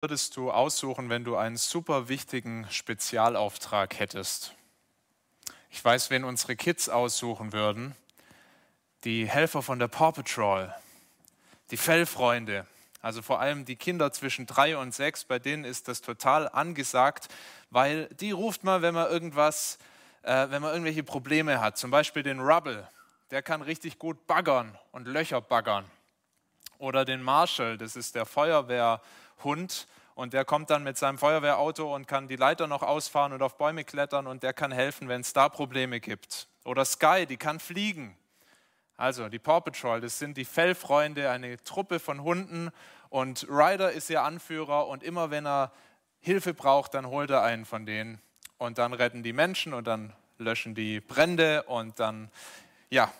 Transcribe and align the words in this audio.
würdest 0.00 0.38
du 0.38 0.50
aussuchen, 0.50 1.10
wenn 1.10 1.24
du 1.24 1.36
einen 1.36 1.58
super 1.58 2.08
wichtigen 2.08 2.66
Spezialauftrag 2.70 3.98
hättest? 3.98 4.54
Ich 5.68 5.84
weiß, 5.84 6.08
wen 6.08 6.24
unsere 6.24 6.56
Kids 6.56 6.88
aussuchen 6.88 7.52
würden. 7.52 7.94
Die 9.04 9.28
Helfer 9.28 9.60
von 9.60 9.78
der 9.78 9.88
Paw 9.88 10.12
Patrol, 10.12 10.74
die 11.70 11.76
Fellfreunde, 11.76 12.66
also 13.02 13.20
vor 13.20 13.40
allem 13.40 13.66
die 13.66 13.76
Kinder 13.76 14.10
zwischen 14.10 14.46
drei 14.46 14.76
und 14.76 14.94
sechs, 14.94 15.24
bei 15.24 15.38
denen 15.38 15.64
ist 15.64 15.86
das 15.86 16.00
total 16.00 16.48
angesagt, 16.48 17.28
weil 17.68 18.06
die 18.06 18.30
ruft 18.30 18.64
man, 18.64 18.80
wenn 18.80 18.94
man 18.94 19.10
irgendwas, 19.10 19.78
äh, 20.22 20.48
wenn 20.48 20.62
man 20.62 20.72
irgendwelche 20.72 21.02
Probleme 21.02 21.60
hat. 21.60 21.76
Zum 21.76 21.90
Beispiel 21.90 22.22
den 22.22 22.40
Rubble, 22.40 22.88
der 23.30 23.42
kann 23.42 23.60
richtig 23.60 23.98
gut 23.98 24.26
baggern 24.26 24.78
und 24.92 25.06
Löcher 25.06 25.42
baggern. 25.42 25.84
Oder 26.78 27.04
den 27.04 27.22
Marshall, 27.22 27.76
das 27.76 27.96
ist 27.96 28.14
der 28.14 28.24
Feuerwehrhund 29.40 29.86
und 30.14 30.34
der 30.34 30.44
kommt 30.44 30.70
dann 30.70 30.84
mit 30.84 30.98
seinem 30.98 31.16
Feuerwehrauto 31.16 31.94
und 31.94 32.06
kann 32.06 32.28
die 32.28 32.36
Leiter 32.36 32.66
noch 32.66 32.82
ausfahren 32.82 33.32
und 33.32 33.42
auf 33.42 33.56
Bäume 33.56 33.84
klettern 33.84 34.26
und 34.26 34.42
der 34.42 34.52
kann 34.52 34.70
helfen, 34.70 35.08
wenn 35.08 35.22
es 35.22 35.32
da 35.32 35.48
Probleme 35.48 35.98
gibt. 36.00 36.46
Oder 36.64 36.84
Sky, 36.84 37.24
die 37.26 37.38
kann 37.38 37.58
fliegen. 37.58 38.16
Also 38.96 39.30
die 39.30 39.38
Paw 39.38 39.62
Patrol, 39.62 40.02
das 40.02 40.18
sind 40.18 40.36
die 40.36 40.44
Fellfreunde, 40.44 41.30
eine 41.30 41.62
Truppe 41.64 42.00
von 42.00 42.22
Hunden 42.22 42.70
und 43.08 43.46
Ryder 43.48 43.92
ist 43.92 44.10
ihr 44.10 44.22
Anführer 44.22 44.88
und 44.88 45.02
immer 45.02 45.30
wenn 45.30 45.46
er 45.46 45.72
Hilfe 46.20 46.52
braucht, 46.52 46.92
dann 46.92 47.06
holt 47.06 47.30
er 47.30 47.42
einen 47.42 47.64
von 47.64 47.86
denen 47.86 48.20
und 48.58 48.76
dann 48.76 48.92
retten 48.92 49.22
die 49.22 49.32
Menschen 49.32 49.72
und 49.72 49.86
dann 49.86 50.12
löschen 50.36 50.74
die 50.74 51.00
Brände 51.00 51.62
und 51.62 51.98
dann, 51.98 52.30
ja, 52.90 53.10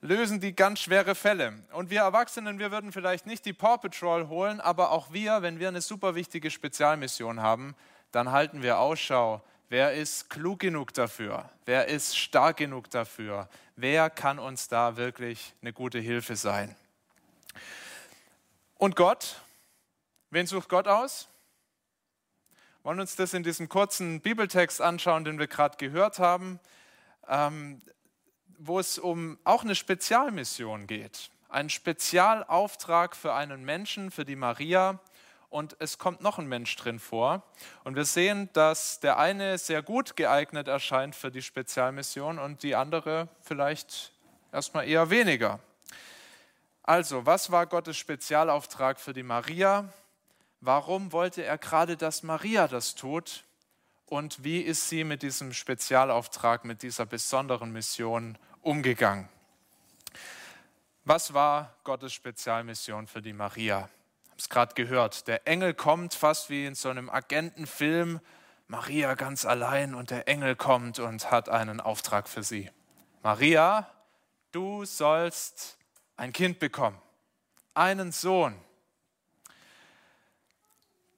lösen 0.00 0.40
die 0.40 0.54
ganz 0.54 0.80
schwere 0.80 1.14
Fälle. 1.14 1.54
Und 1.72 1.90
wir 1.90 2.00
Erwachsenen, 2.00 2.58
wir 2.58 2.70
würden 2.70 2.92
vielleicht 2.92 3.26
nicht 3.26 3.44
die 3.44 3.52
Paw 3.52 3.78
Patrol 3.78 4.28
holen, 4.28 4.60
aber 4.60 4.90
auch 4.90 5.12
wir, 5.12 5.42
wenn 5.42 5.58
wir 5.58 5.68
eine 5.68 5.80
super 5.80 6.14
wichtige 6.14 6.50
Spezialmission 6.50 7.40
haben, 7.40 7.74
dann 8.12 8.30
halten 8.30 8.62
wir 8.62 8.78
Ausschau. 8.78 9.42
Wer 9.68 9.92
ist 9.92 10.30
klug 10.30 10.60
genug 10.60 10.94
dafür? 10.94 11.48
Wer 11.64 11.86
ist 11.86 12.18
stark 12.18 12.56
genug 12.56 12.90
dafür? 12.90 13.48
Wer 13.76 14.10
kann 14.10 14.38
uns 14.38 14.68
da 14.68 14.96
wirklich 14.96 15.54
eine 15.62 15.72
gute 15.72 15.98
Hilfe 15.98 16.36
sein? 16.36 16.74
Und 18.76 18.96
Gott, 18.96 19.40
wen 20.30 20.46
sucht 20.46 20.68
Gott 20.68 20.88
aus? 20.88 21.30
wollen 22.82 23.00
uns 23.00 23.16
das 23.16 23.34
in 23.34 23.42
diesem 23.42 23.68
kurzen 23.68 24.20
Bibeltext 24.20 24.80
anschauen, 24.80 25.24
den 25.24 25.38
wir 25.38 25.46
gerade 25.46 25.76
gehört 25.76 26.18
haben. 26.18 26.58
Ähm, 27.28 27.80
wo 28.60 28.78
es 28.78 28.98
um 28.98 29.38
auch 29.44 29.64
eine 29.64 29.74
Spezialmission 29.74 30.86
geht. 30.86 31.30
Ein 31.48 31.70
Spezialauftrag 31.70 33.16
für 33.16 33.34
einen 33.34 33.64
Menschen, 33.64 34.10
für 34.10 34.24
die 34.24 34.36
Maria. 34.36 35.00
Und 35.48 35.74
es 35.80 35.98
kommt 35.98 36.20
noch 36.20 36.38
ein 36.38 36.46
Mensch 36.46 36.76
drin 36.76 37.00
vor. 37.00 37.42
Und 37.82 37.96
wir 37.96 38.04
sehen, 38.04 38.50
dass 38.52 39.00
der 39.00 39.18
eine 39.18 39.58
sehr 39.58 39.82
gut 39.82 40.14
geeignet 40.14 40.68
erscheint 40.68 41.16
für 41.16 41.30
die 41.30 41.42
Spezialmission 41.42 42.38
und 42.38 42.62
die 42.62 42.76
andere 42.76 43.28
vielleicht 43.40 44.12
erstmal 44.52 44.86
eher 44.86 45.10
weniger. 45.10 45.58
Also, 46.82 47.26
was 47.26 47.50
war 47.50 47.66
Gottes 47.66 47.96
Spezialauftrag 47.96 49.00
für 49.00 49.12
die 49.12 49.22
Maria? 49.22 49.92
Warum 50.60 51.12
wollte 51.12 51.42
er 51.42 51.58
gerade, 51.58 51.96
dass 51.96 52.22
Maria 52.22 52.68
das 52.68 52.94
tut? 52.94 53.44
Und 54.06 54.44
wie 54.44 54.60
ist 54.60 54.88
sie 54.88 55.04
mit 55.04 55.22
diesem 55.22 55.52
Spezialauftrag, 55.52 56.64
mit 56.64 56.82
dieser 56.82 57.06
besonderen 57.06 57.72
Mission 57.72 58.36
umgegangen. 58.62 59.28
Was 61.04 61.32
war 61.34 61.74
Gottes 61.84 62.12
Spezialmission 62.12 63.06
für 63.06 63.22
die 63.22 63.32
Maria? 63.32 63.88
Ich 64.24 64.30
habe 64.30 64.38
es 64.38 64.48
gerade 64.48 64.74
gehört. 64.74 65.26
Der 65.28 65.46
Engel 65.46 65.74
kommt 65.74 66.14
fast 66.14 66.50
wie 66.50 66.66
in 66.66 66.74
so 66.74 66.88
einem 66.88 67.10
Agentenfilm. 67.10 68.20
Maria 68.68 69.14
ganz 69.14 69.44
allein 69.44 69.94
und 69.94 70.10
der 70.10 70.28
Engel 70.28 70.54
kommt 70.54 70.98
und 70.98 71.30
hat 71.30 71.48
einen 71.48 71.80
Auftrag 71.80 72.28
für 72.28 72.42
sie. 72.42 72.70
Maria, 73.22 73.90
du 74.52 74.84
sollst 74.84 75.78
ein 76.16 76.32
Kind 76.32 76.58
bekommen, 76.58 77.00
einen 77.74 78.12
Sohn 78.12 78.54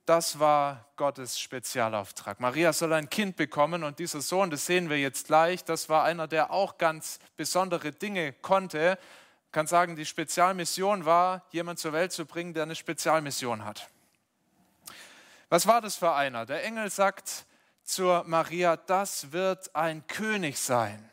das 0.07 0.41
war 0.41 0.89
Gottes 0.97 1.39
Spezialauftrag. 1.39 2.41
Maria 2.41 2.73
soll 2.73 2.93
ein 2.93 3.09
Kind 3.09 3.37
bekommen 3.37 3.85
und 3.85 3.99
dieser 3.99 4.21
Sohn, 4.21 4.51
das 4.51 4.67
sehen 4.67 4.91
wir 4.91 4.99
jetzt 4.99 5.27
gleich, 5.27 5.65
das 5.65 5.89
war 5.89 6.05
einer, 6.05 6.27
der 6.27 6.51
auch 6.51 6.77
ganz 6.77 7.21
besondere 7.37 7.93
Dinge 7.93 8.33
konnte. 8.33 8.99
Ich 9.47 9.53
kann 9.53 9.67
sagen, 9.67 9.95
die 9.95 10.07
Spezialmission 10.07 11.05
war, 11.05 11.47
jemand 11.51 11.79
zur 11.79 11.93
Welt 11.93 12.13
zu 12.13 12.27
bringen, 12.27 12.53
der 12.53 12.65
eine 12.65 12.75
Spezialmission 12.75 13.65
hat. 13.65 13.89
Was 15.49 15.67
war 15.67 15.81
das 15.81 15.97
für 15.97 16.13
einer? 16.13 16.47
Der 16.47 16.65
Engel 16.65 16.91
sagt 16.91 17.47
zur 17.85 18.25
Maria, 18.25 18.77
das 18.77 19.33
wird 19.33 19.75
ein 19.77 20.07
König 20.07 20.59
sein. 20.59 21.11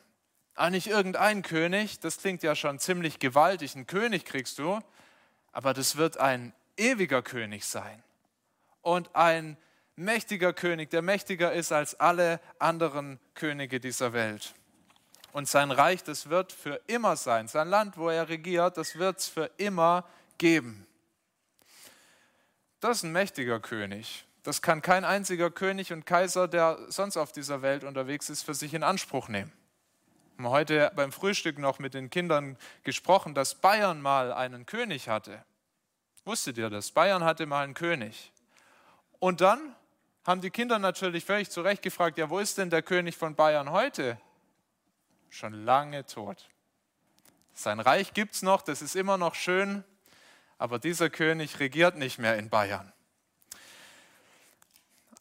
Ah, 0.56 0.69
nicht 0.69 0.88
irgendein 0.88 1.41
König, 1.41 2.00
das 2.00 2.17
klingt 2.17 2.41
ja 2.44 2.56
schon 2.56 2.79
ziemlich 2.79 3.19
gewaltig, 3.19 3.75
ein 3.75 3.85
König 3.88 4.25
kriegst 4.25 4.59
du, 4.59 4.79
aber 5.51 5.73
das 5.73 5.95
wird 5.95 6.17
ein 6.17 6.53
ewiger 6.75 7.21
König 7.21 7.66
sein 7.66 8.03
und 8.81 9.16
ein 9.16 9.57
mächtiger 9.95 10.53
König, 10.53 10.90
der 10.90 11.01
mächtiger 11.01 11.53
ist 11.53 11.72
als 11.72 12.00
alle 12.00 12.40
anderen 12.57 13.19
Könige 13.34 13.79
dieser 13.79 14.13
Welt. 14.13 14.53
Und 15.31 15.47
sein 15.47 15.72
Reich, 15.72 16.03
das 16.03 16.29
wird 16.29 16.51
für 16.51 16.81
immer 16.88 17.16
sein. 17.16 17.47
Sein 17.47 17.68
Land, 17.68 17.97
wo 17.97 18.09
er 18.09 18.29
regiert, 18.29 18.78
das 18.78 18.97
wird 18.97 19.19
es 19.19 19.28
für 19.28 19.51
immer 19.57 20.07
geben. 20.38 20.88
Das 22.79 22.97
ist 22.97 23.03
ein 23.03 23.12
mächtiger 23.12 23.59
König. 23.59 24.25
Das 24.44 24.62
kann 24.62 24.81
kein 24.81 25.03
einziger 25.03 25.51
König 25.51 25.91
und 25.91 26.06
Kaiser, 26.06 26.47
der 26.47 26.79
sonst 26.88 27.18
auf 27.18 27.31
dieser 27.31 27.62
Welt 27.62 27.84
unterwegs 27.84 28.29
ist, 28.29 28.44
für 28.44 28.53
sich 28.53 28.73
in 28.73 28.84
Anspruch 28.84 29.28
nehmen. 29.28 29.51
Wir 30.38 30.45
haben 30.45 30.53
heute 30.53 30.91
beim 30.95 31.12
Frühstück 31.12 31.59
noch 31.59 31.79
mit 31.79 31.94
den 31.94 32.09
Kindern 32.09 32.57
gesprochen, 32.84 33.35
dass 33.35 33.56
Bayern 33.56 34.01
mal 34.01 34.31
einen 34.31 34.66
König 34.66 35.09
hatte. 35.09 35.44
Wusstet 36.23 36.57
ihr 36.57 36.69
das? 36.69 36.91
Bayern 36.91 37.25
hatte 37.25 37.45
mal 37.45 37.66
einen 37.66 37.73
König. 37.73 38.31
Und 39.19 39.41
dann 39.41 39.75
haben 40.25 40.41
die 40.41 40.50
Kinder 40.50 40.80
natürlich 40.80 41.25
völlig 41.25 41.50
zu 41.50 41.62
Recht 41.62 41.81
gefragt, 41.81 42.18
ja, 42.18 42.30
wo 42.30 42.40
ist 42.40 42.57
denn 42.57 42.69
der 42.69 42.81
König 42.81 43.18
von 43.18 43.35
Bayern 43.35 43.72
heute? 43.72 44.19
Schon 45.30 45.53
lange 45.53 46.06
tot. 46.06 46.50
Sein 47.53 47.80
Reich 47.80 48.13
gibt 48.13 48.35
es 48.35 48.41
noch, 48.41 48.62
das 48.62 48.81
ist 48.81 48.96
immer 48.96 49.18
noch 49.18 49.35
schön, 49.35 49.84
aber 50.57 50.80
dieser 50.80 51.09
König 51.09 51.59
regiert 51.59 51.97
nicht 51.97 52.18
mehr 52.18 52.38
in 52.38 52.50
Bayern. 52.50 52.91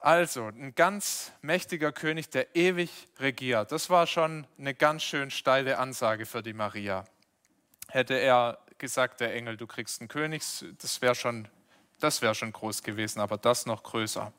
Also, 0.00 0.46
ein 0.46 0.76
ganz 0.76 1.32
mächtiger 1.42 1.90
König, 1.90 2.30
der 2.30 2.54
ewig 2.54 3.08
regiert. 3.18 3.72
Das 3.72 3.90
war 3.90 4.06
schon 4.06 4.46
eine 4.56 4.72
ganz 4.72 5.02
schön 5.02 5.32
steile 5.32 5.78
Ansage 5.78 6.24
für 6.24 6.40
die 6.40 6.52
Maria. 6.52 7.04
Hätte 7.88 8.14
er 8.14 8.58
gesagt, 8.78 9.20
der 9.20 9.34
Engel, 9.34 9.56
du 9.56 9.66
kriegst 9.66 10.00
einen 10.00 10.08
König, 10.08 10.42
das 10.78 11.02
wäre 11.02 11.16
schon 11.16 11.48
das 12.00 12.22
wäre 12.22 12.34
schon 12.34 12.52
groß 12.52 12.82
gewesen, 12.82 13.20
aber 13.20 13.36
das 13.36 13.66
noch 13.66 13.82
größer. 13.82 14.32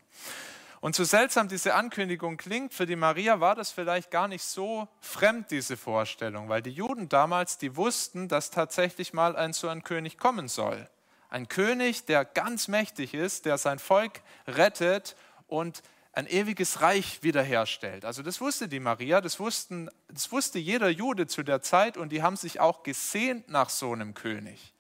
Und 0.82 0.96
so 0.96 1.04
seltsam 1.04 1.50
diese 1.50 1.76
Ankündigung 1.76 2.38
klingt, 2.38 2.74
für 2.74 2.86
die 2.86 2.96
Maria 2.96 3.42
war 3.42 3.56
das 3.56 3.72
vielleicht 3.72 4.12
gar 4.12 4.30
nicht 4.30 4.44
so 4.44 4.88
fremd, 5.02 5.52
diese 5.52 5.76
Vorstellung, 5.76 6.48
weil 6.48 6.62
die 6.62 6.72
Juden 6.72 7.10
damals, 7.10 7.58
die 7.58 7.76
wussten, 7.76 8.30
dass 8.30 8.50
tatsächlich 8.50 9.12
mal 9.12 9.36
ein 9.36 9.52
so 9.52 9.68
ein 9.68 9.84
König 9.84 10.18
kommen 10.18 10.48
soll. 10.48 10.90
Ein 11.30 11.50
König, 11.50 12.06
der 12.06 12.24
ganz 12.24 12.70
mächtig 12.70 13.14
ist, 13.14 13.46
der 13.46 13.58
sein 13.58 13.78
Volk 13.78 14.22
rettet 14.48 15.18
und 15.48 15.84
ein 16.14 16.28
ewiges 16.28 16.82
Reich 16.82 17.24
wiederherstellt. 17.24 18.06
Also 18.06 18.24
das 18.24 18.42
wusste 18.42 18.68
die 18.68 18.80
Maria, 18.80 19.22
das, 19.22 19.40
wussten, 19.40 19.90
das 20.08 20.32
wusste 20.32 20.60
jeder 20.60 20.90
Jude 20.90 21.28
zu 21.28 21.44
der 21.44 21.62
Zeit 21.62 21.98
und 21.98 22.10
die 22.10 22.24
haben 22.24 22.36
sich 22.36 22.60
auch 22.60 22.84
gesehnt 22.84 23.50
nach 23.50 23.70
so 23.70 23.92
einem 23.94 24.14
König. 24.14 24.74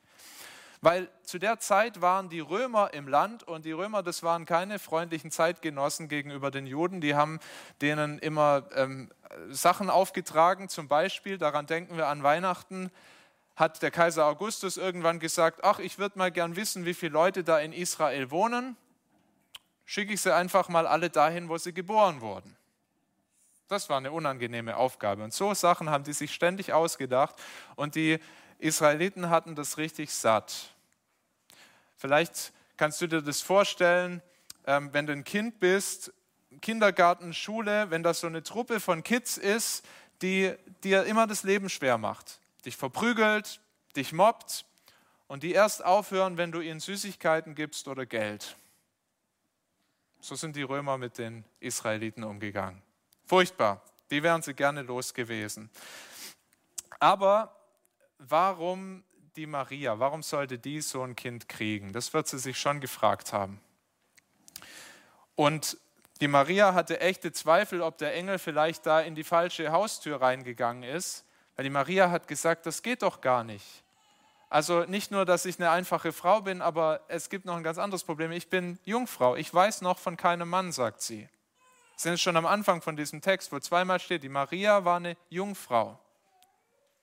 Weil 0.81 1.09
zu 1.23 1.39
der 1.39 1.59
Zeit 1.59 2.01
waren 2.01 2.29
die 2.29 2.39
Römer 2.39 2.93
im 2.93 3.07
Land 3.07 3.43
und 3.43 3.65
die 3.65 3.73
Römer, 3.73 4.01
das 4.01 4.23
waren 4.23 4.45
keine 4.45 4.79
freundlichen 4.79 5.29
Zeitgenossen 5.29 6.07
gegenüber 6.07 6.51
den 6.51 6.65
Juden. 6.65 7.01
Die 7.01 7.15
haben 7.15 7.39
denen 7.81 8.17
immer 8.19 8.63
ähm, 8.75 9.11
Sachen 9.49 9.89
aufgetragen. 9.89 10.69
Zum 10.69 10.87
Beispiel, 10.87 11.37
daran 11.37 11.65
denken 11.65 11.97
wir 11.97 12.07
an 12.07 12.23
Weihnachten, 12.23 12.91
hat 13.57 13.81
der 13.81 13.91
Kaiser 13.91 14.25
Augustus 14.25 14.77
irgendwann 14.77 15.19
gesagt, 15.19 15.65
ach, 15.65 15.79
ich 15.79 15.99
würde 15.99 16.17
mal 16.17 16.31
gern 16.31 16.55
wissen, 16.55 16.85
wie 16.85 16.93
viele 16.93 17.11
Leute 17.11 17.43
da 17.43 17.59
in 17.59 17.73
Israel 17.73 18.31
wohnen. 18.31 18.77
Schicke 19.83 20.13
ich 20.13 20.21
sie 20.21 20.33
einfach 20.33 20.69
mal 20.69 20.87
alle 20.87 21.09
dahin, 21.09 21.49
wo 21.49 21.57
sie 21.57 21.73
geboren 21.73 22.21
wurden. 22.21 22.55
Das 23.67 23.89
war 23.89 23.97
eine 23.97 24.13
unangenehme 24.13 24.77
Aufgabe. 24.77 25.23
Und 25.23 25.33
so 25.33 25.53
Sachen 25.53 25.89
haben 25.89 26.05
die 26.05 26.13
sich 26.13 26.33
ständig 26.33 26.71
ausgedacht. 26.71 27.35
Und 27.75 27.95
die 27.95 28.19
Israeliten 28.59 29.29
hatten 29.29 29.55
das 29.55 29.77
richtig 29.77 30.13
satt. 30.13 30.73
Vielleicht 31.97 32.53
kannst 32.77 33.01
du 33.01 33.07
dir 33.07 33.21
das 33.21 33.41
vorstellen, 33.41 34.21
ähm, 34.67 34.93
wenn 34.93 35.07
du 35.07 35.13
ein 35.13 35.23
Kind 35.23 35.59
bist, 35.59 36.13
Kindergarten, 36.61 37.33
Schule, 37.33 37.89
wenn 37.89 38.03
das 38.03 38.19
so 38.19 38.27
eine 38.27 38.43
Truppe 38.43 38.79
von 38.79 39.03
Kids 39.03 39.37
ist, 39.37 39.85
die 40.21 40.53
dir 40.83 41.05
immer 41.05 41.27
das 41.27 41.43
Leben 41.43 41.69
schwer 41.69 41.97
macht, 41.97 42.39
dich 42.65 42.75
verprügelt, 42.75 43.61
dich 43.95 44.13
mobbt 44.13 44.65
und 45.27 45.43
die 45.43 45.53
erst 45.53 45.83
aufhören, 45.83 46.37
wenn 46.37 46.51
du 46.51 46.59
ihnen 46.59 46.79
Süßigkeiten 46.79 47.55
gibst 47.55 47.87
oder 47.87 48.05
Geld. 48.05 48.55
So 50.21 50.35
sind 50.35 50.55
die 50.55 50.63
Römer 50.63 50.97
mit 50.97 51.17
den 51.17 51.45
Israeliten 51.59 52.23
umgegangen. 52.23 52.81
Furchtbar. 53.25 53.81
Die 54.11 54.23
wären 54.23 54.41
sie 54.41 54.53
gerne 54.53 54.81
los 54.81 55.13
gewesen. 55.13 55.69
Aber 56.99 57.55
warum 58.19 59.03
die 59.35 59.47
Maria? 59.47 59.99
Warum 59.99 60.21
sollte 60.21 60.59
die 60.59 60.81
so 60.81 61.01
ein 61.01 61.15
Kind 61.15 61.49
kriegen? 61.49 61.93
Das 61.93 62.13
wird 62.13 62.27
sie 62.27 62.37
sich 62.37 62.59
schon 62.59 62.79
gefragt 62.81 63.33
haben. 63.33 63.59
Und 65.35 65.77
die 66.21 66.27
Maria 66.27 66.73
hatte 66.73 66.99
echte 66.99 67.31
Zweifel, 67.31 67.81
ob 67.81 67.97
der 67.97 68.13
Engel 68.13 68.39
vielleicht 68.39 68.85
da 68.85 68.99
in 68.99 69.15
die 69.15 69.23
falsche 69.23 69.71
Haustür 69.71 70.21
reingegangen 70.21 70.83
ist, 70.83 71.25
weil 71.55 71.63
die 71.63 71.69
Maria 71.69 72.11
hat 72.11 72.27
gesagt, 72.27 72.65
das 72.65 72.81
geht 72.81 73.01
doch 73.01 73.21
gar 73.21 73.43
nicht. 73.43 73.83
Also 74.49 74.83
nicht 74.83 75.11
nur, 75.11 75.25
dass 75.25 75.45
ich 75.45 75.59
eine 75.59 75.69
einfache 75.69 76.11
Frau 76.11 76.41
bin, 76.41 76.61
aber 76.61 77.01
es 77.07 77.29
gibt 77.29 77.45
noch 77.45 77.55
ein 77.55 77.63
ganz 77.63 77.77
anderes 77.77 78.03
Problem. 78.03 78.31
Ich 78.31 78.49
bin 78.49 78.79
Jungfrau, 78.83 79.35
ich 79.35 79.53
weiß 79.53 79.81
noch 79.81 79.99
von 79.99 80.17
keinem 80.17 80.49
Mann, 80.49 80.71
sagt 80.71 81.01
sie. 81.01 81.21
Wir 81.21 81.29
sind 81.97 82.19
schon 82.19 82.35
am 82.35 82.45
Anfang 82.45 82.81
von 82.81 82.97
diesem 82.97 83.21
Text, 83.21 83.51
wo 83.51 83.59
zweimal 83.59 83.99
steht, 83.99 84.23
die 84.23 84.29
Maria 84.29 84.83
war 84.83 84.97
eine 84.97 85.15
Jungfrau. 85.29 85.99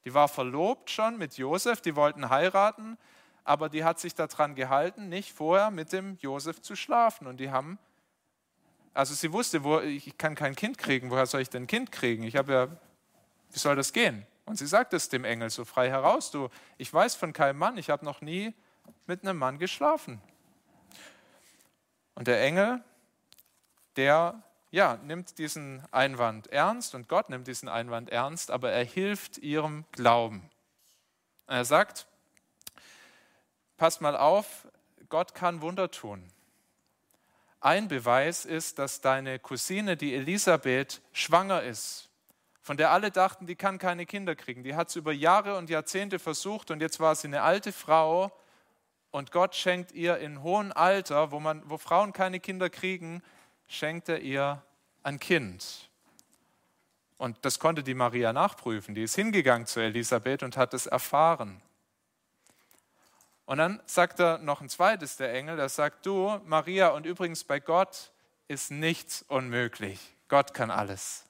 Die 0.06 0.14
war 0.14 0.29
verlobt 0.29 0.88
schon 0.88 1.19
mit 1.19 1.37
Josef, 1.37 1.81
die 1.81 1.97
wollten 1.97 2.31
heiraten, 2.31 2.97
aber 3.43 3.69
die 3.69 3.82
hat 3.82 3.99
sich 3.99 4.14
daran 4.14 4.55
gehalten, 4.55 5.08
nicht 5.08 5.32
vorher 5.32 5.73
mit 5.73 5.93
dem 5.93 6.17
Josef 6.20 6.62
zu 6.62 6.76
schlafen. 6.76 7.26
Und 7.26 7.38
die 7.38 7.50
haben, 7.50 7.76
also 8.94 9.14
sie 9.14 9.32
wusste, 9.32 9.64
wo, 9.64 9.81
ich 9.81 10.17
kann 10.17 10.37
kein 10.37 10.55
Kind 10.55 10.79
kriegen, 10.79 11.11
woher 11.11 11.26
soll 11.26 11.41
ich 11.41 11.50
denn 11.50 11.64
ein 11.64 11.67
Kind 11.67 11.91
kriegen? 11.91 12.23
Ich 12.23 12.37
habe 12.37 12.53
ja, 12.53 12.69
wie 13.50 13.58
soll 13.58 13.75
das 13.75 13.93
gehen? 13.93 14.25
Und 14.44 14.58
sie 14.58 14.69
sagt 14.69 14.94
es 14.94 15.08
dem 15.08 15.25
Engel 15.25 15.50
so 15.50 15.64
frei 15.64 15.91
heraus, 15.91 16.31
du, 16.31 16.50
ich 16.79 16.94
weiß 16.94 17.17
von 17.17 17.32
keinem 17.32 17.59
Mann, 17.59 17.76
ich 17.76 17.91
habe 17.91 18.05
noch 18.05 18.20
nie 18.20 18.55
mit 19.09 19.25
einem 19.25 19.37
Mann 19.37 19.59
geschlafen. 19.59 20.23
Und 22.14 22.29
der 22.29 22.41
Engel, 22.44 22.81
der 23.97 24.41
ja, 24.70 24.98
nimmt 25.04 25.38
diesen 25.38 25.82
Einwand 25.92 26.48
ernst 26.48 26.94
und 26.94 27.08
Gott 27.08 27.30
nimmt 27.30 27.46
diesen 27.46 27.68
Einwand 27.68 28.10
ernst, 28.10 28.50
aber 28.50 28.72
er 28.72 28.84
hilft 28.84 29.38
ihrem 29.38 29.84
Glauben. 29.92 30.50
Er 31.46 31.64
sagt, 31.64 32.06
passt 33.76 34.00
mal 34.00 34.16
auf, 34.16 34.68
Gott 35.08 35.34
kann 35.34 35.60
Wunder 35.60 35.90
tun. 35.90 36.26
Ein 37.60 37.88
Beweis 37.88 38.44
ist, 38.44 38.78
dass 38.78 39.00
deine 39.00 39.38
Cousine, 39.38 39.96
die 39.96 40.14
Elisabeth, 40.14 41.00
schwanger 41.12 41.62
ist 41.62 42.06
von 42.66 42.76
der 42.76 42.90
alle 42.90 43.12
dachten, 43.12 43.46
die 43.46 43.54
kann 43.54 43.78
keine 43.78 44.06
Kinder 44.06 44.34
kriegen. 44.34 44.64
Die 44.64 44.74
hat 44.74 44.88
es 44.88 44.96
über 44.96 45.12
Jahre 45.12 45.56
und 45.56 45.70
Jahrzehnte 45.70 46.18
versucht 46.18 46.72
und 46.72 46.80
jetzt 46.80 46.98
war 46.98 47.14
sie 47.14 47.28
eine 47.28 47.42
alte 47.42 47.70
Frau 47.70 48.32
und 49.12 49.30
Gott 49.30 49.54
schenkt 49.54 49.92
ihr 49.92 50.18
in 50.18 50.42
hohem 50.42 50.72
Alter, 50.72 51.30
wo, 51.30 51.38
man, 51.38 51.62
wo 51.70 51.78
Frauen 51.78 52.12
keine 52.12 52.40
Kinder 52.40 52.68
kriegen, 52.68 53.22
schenkt 53.68 54.08
er 54.08 54.20
ihr 54.20 54.62
ein 55.02 55.18
Kind. 55.18 55.88
Und 57.18 57.38
das 57.44 57.58
konnte 57.58 57.82
die 57.82 57.94
Maria 57.94 58.32
nachprüfen. 58.32 58.94
Die 58.94 59.02
ist 59.02 59.14
hingegangen 59.14 59.66
zu 59.66 59.80
Elisabeth 59.80 60.42
und 60.42 60.56
hat 60.56 60.74
es 60.74 60.86
erfahren. 60.86 61.62
Und 63.46 63.58
dann 63.58 63.80
sagt 63.86 64.20
er 64.20 64.38
noch 64.38 64.60
ein 64.60 64.68
zweites, 64.68 65.16
der 65.16 65.32
Engel, 65.32 65.56
der 65.56 65.68
sagt, 65.68 66.04
du, 66.04 66.40
Maria, 66.44 66.88
und 66.88 67.06
übrigens 67.06 67.44
bei 67.44 67.60
Gott 67.60 68.10
ist 68.48 68.70
nichts 68.70 69.22
unmöglich. 69.22 70.14
Gott 70.28 70.52
kann 70.52 70.70
alles. 70.70 71.24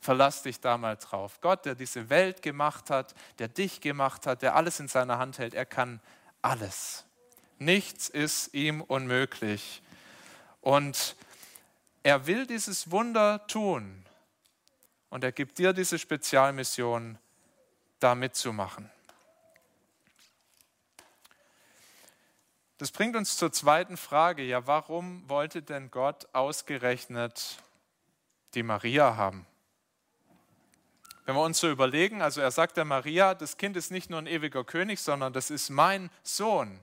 Verlass 0.00 0.42
dich 0.42 0.60
da 0.60 0.76
mal 0.76 0.96
drauf. 0.96 1.40
Gott, 1.40 1.64
der 1.64 1.74
diese 1.74 2.10
Welt 2.10 2.42
gemacht 2.42 2.90
hat, 2.90 3.14
der 3.38 3.48
dich 3.48 3.80
gemacht 3.80 4.26
hat, 4.26 4.42
der 4.42 4.54
alles 4.56 4.80
in 4.80 4.88
seiner 4.88 5.18
Hand 5.18 5.38
hält, 5.38 5.54
er 5.54 5.66
kann 5.66 6.00
alles. 6.42 7.04
Nichts 7.58 8.08
ist 8.08 8.52
ihm 8.52 8.82
unmöglich. 8.82 9.82
Und 10.60 11.16
er 12.06 12.28
will 12.28 12.46
dieses 12.46 12.92
Wunder 12.92 13.44
tun. 13.48 14.06
Und 15.10 15.24
er 15.24 15.32
gibt 15.32 15.58
dir 15.58 15.72
diese 15.72 15.98
Spezialmission, 15.98 17.18
da 17.98 18.14
mitzumachen. 18.14 18.88
Das 22.78 22.92
bringt 22.92 23.16
uns 23.16 23.36
zur 23.36 23.50
zweiten 23.50 23.96
Frage. 23.96 24.44
Ja, 24.44 24.68
warum 24.68 25.28
wollte 25.28 25.62
denn 25.62 25.90
Gott 25.90 26.28
ausgerechnet 26.32 27.58
die 28.54 28.62
Maria 28.62 29.16
haben? 29.16 29.44
Wenn 31.24 31.34
wir 31.34 31.42
uns 31.42 31.58
so 31.58 31.68
überlegen, 31.68 32.22
also 32.22 32.40
er 32.40 32.52
sagt 32.52 32.76
der 32.76 32.84
Maria, 32.84 33.34
das 33.34 33.56
Kind 33.56 33.76
ist 33.76 33.90
nicht 33.90 34.10
nur 34.10 34.20
ein 34.20 34.28
ewiger 34.28 34.62
König, 34.62 35.00
sondern 35.00 35.32
das 35.32 35.50
ist 35.50 35.70
mein 35.70 36.10
Sohn. 36.22 36.78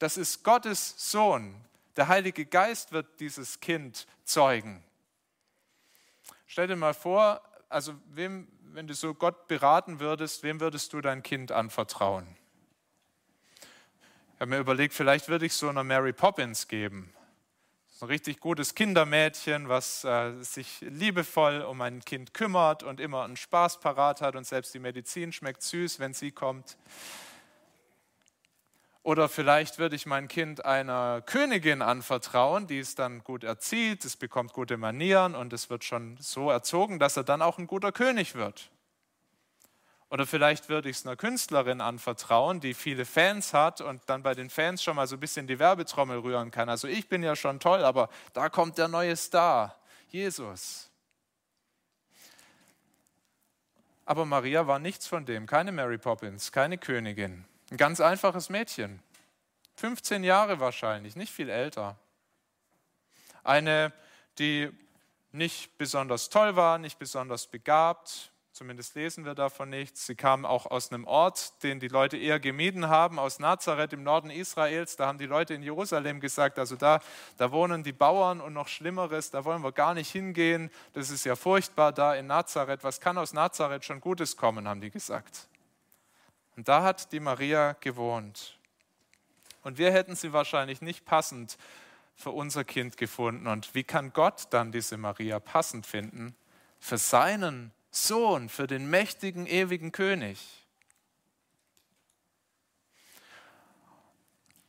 Das 0.00 0.16
ist 0.16 0.42
Gottes 0.42 1.12
Sohn. 1.12 1.54
Der 1.96 2.08
Heilige 2.08 2.46
Geist 2.46 2.92
wird 2.92 3.20
dieses 3.20 3.60
Kind 3.60 4.06
zeugen. 4.24 4.84
Stell 6.46 6.66
dir 6.66 6.76
mal 6.76 6.94
vor, 6.94 7.40
also 7.68 7.94
wem, 8.06 8.48
wenn 8.72 8.86
du 8.86 8.94
so 8.94 9.14
Gott 9.14 9.48
beraten 9.48 10.00
würdest, 10.00 10.42
wem 10.42 10.60
würdest 10.60 10.92
du 10.92 11.00
dein 11.00 11.22
Kind 11.22 11.52
anvertrauen? 11.52 12.26
Ich 14.34 14.40
habe 14.40 14.50
mir 14.50 14.58
überlegt, 14.58 14.92
vielleicht 14.92 15.28
würde 15.28 15.46
ich 15.46 15.54
so 15.54 15.68
einer 15.68 15.82
Mary 15.82 16.12
Poppins 16.12 16.68
geben 16.68 17.12
ein 18.02 18.08
richtig 18.08 18.40
gutes 18.40 18.74
Kindermädchen, 18.74 19.68
was 19.68 20.04
äh, 20.04 20.32
sich 20.42 20.80
liebevoll 20.82 21.62
um 21.62 21.80
ein 21.80 22.04
Kind 22.04 22.34
kümmert 22.34 22.82
und 22.82 23.00
immer 23.00 23.24
einen 23.24 23.36
Spaß 23.36 23.80
parat 23.80 24.20
hat 24.20 24.36
und 24.36 24.46
selbst 24.46 24.74
die 24.74 24.78
Medizin 24.78 25.32
schmeckt 25.32 25.62
süß, 25.62 25.98
wenn 25.98 26.12
sie 26.12 26.30
kommt. 26.30 26.76
Oder 29.06 29.28
vielleicht 29.28 29.78
würde 29.78 29.94
ich 29.94 30.04
mein 30.04 30.26
Kind 30.26 30.64
einer 30.64 31.22
Königin 31.22 31.80
anvertrauen, 31.80 32.66
die 32.66 32.80
es 32.80 32.96
dann 32.96 33.22
gut 33.22 33.44
erzieht, 33.44 34.04
es 34.04 34.16
bekommt 34.16 34.52
gute 34.52 34.78
Manieren 34.78 35.36
und 35.36 35.52
es 35.52 35.70
wird 35.70 35.84
schon 35.84 36.16
so 36.18 36.50
erzogen, 36.50 36.98
dass 36.98 37.16
er 37.16 37.22
dann 37.22 37.40
auch 37.40 37.58
ein 37.58 37.68
guter 37.68 37.92
König 37.92 38.34
wird. 38.34 38.68
Oder 40.10 40.26
vielleicht 40.26 40.68
würde 40.68 40.88
ich 40.88 40.96
es 40.96 41.06
einer 41.06 41.14
Künstlerin 41.14 41.80
anvertrauen, 41.80 42.58
die 42.58 42.74
viele 42.74 43.04
Fans 43.04 43.54
hat 43.54 43.80
und 43.80 44.02
dann 44.06 44.24
bei 44.24 44.34
den 44.34 44.50
Fans 44.50 44.82
schon 44.82 44.96
mal 44.96 45.06
so 45.06 45.14
ein 45.14 45.20
bisschen 45.20 45.46
die 45.46 45.60
Werbetrommel 45.60 46.18
rühren 46.18 46.50
kann. 46.50 46.68
Also 46.68 46.88
ich 46.88 47.08
bin 47.08 47.22
ja 47.22 47.36
schon 47.36 47.60
toll, 47.60 47.84
aber 47.84 48.08
da 48.32 48.48
kommt 48.48 48.76
der 48.76 48.88
neue 48.88 49.14
Star, 49.14 49.78
Jesus. 50.08 50.90
Aber 54.04 54.26
Maria 54.26 54.66
war 54.66 54.80
nichts 54.80 55.06
von 55.06 55.24
dem, 55.26 55.46
keine 55.46 55.70
Mary 55.70 55.98
Poppins, 55.98 56.50
keine 56.50 56.76
Königin. 56.76 57.44
Ein 57.70 57.76
ganz 57.76 58.00
einfaches 58.00 58.48
Mädchen. 58.48 59.02
15 59.76 60.24
Jahre 60.24 60.60
wahrscheinlich, 60.60 61.16
nicht 61.16 61.32
viel 61.32 61.48
älter. 61.48 61.96
Eine, 63.44 63.92
die 64.38 64.70
nicht 65.32 65.76
besonders 65.78 66.30
toll 66.30 66.56
war, 66.56 66.78
nicht 66.78 66.98
besonders 66.98 67.46
begabt, 67.46 68.30
Zumindest 68.56 68.94
lesen 68.94 69.26
wir 69.26 69.34
davon 69.34 69.68
nichts. 69.68 70.06
Sie 70.06 70.14
kamen 70.14 70.46
auch 70.46 70.64
aus 70.64 70.90
einem 70.90 71.04
Ort, 71.04 71.62
den 71.62 71.78
die 71.78 71.88
Leute 71.88 72.16
eher 72.16 72.40
gemieden 72.40 72.88
haben, 72.88 73.18
aus 73.18 73.38
Nazareth 73.38 73.92
im 73.92 74.02
Norden 74.02 74.30
Israels. 74.30 74.96
Da 74.96 75.08
haben 75.08 75.18
die 75.18 75.26
Leute 75.26 75.52
in 75.52 75.62
Jerusalem 75.62 76.20
gesagt, 76.20 76.58
also 76.58 76.74
da, 76.74 77.00
da 77.36 77.52
wohnen 77.52 77.82
die 77.82 77.92
Bauern 77.92 78.40
und 78.40 78.54
noch 78.54 78.68
Schlimmeres, 78.68 79.30
da 79.30 79.44
wollen 79.44 79.62
wir 79.62 79.72
gar 79.72 79.92
nicht 79.92 80.10
hingehen. 80.10 80.70
Das 80.94 81.10
ist 81.10 81.26
ja 81.26 81.36
furchtbar 81.36 81.92
da 81.92 82.14
in 82.14 82.28
Nazareth. 82.28 82.82
Was 82.82 82.98
kann 82.98 83.18
aus 83.18 83.34
Nazareth 83.34 83.84
schon 83.84 84.00
Gutes 84.00 84.38
kommen, 84.38 84.66
haben 84.66 84.80
die 84.80 84.90
gesagt. 84.90 85.48
Und 86.56 86.68
da 86.68 86.82
hat 86.82 87.12
die 87.12 87.20
Maria 87.20 87.74
gewohnt. 87.80 88.58
Und 89.62 89.78
wir 89.78 89.92
hätten 89.92 90.16
sie 90.16 90.32
wahrscheinlich 90.32 90.80
nicht 90.80 91.04
passend 91.04 91.58
für 92.14 92.30
unser 92.30 92.64
Kind 92.64 92.96
gefunden. 92.96 93.46
Und 93.46 93.74
wie 93.74 93.84
kann 93.84 94.12
Gott 94.12 94.46
dann 94.50 94.72
diese 94.72 94.96
Maria 94.96 95.38
passend 95.38 95.86
finden 95.86 96.34
für 96.78 96.98
seinen 96.98 97.72
Sohn, 97.90 98.48
für 98.48 98.66
den 98.66 98.88
mächtigen, 98.88 99.46
ewigen 99.46 99.92
König? 99.92 100.66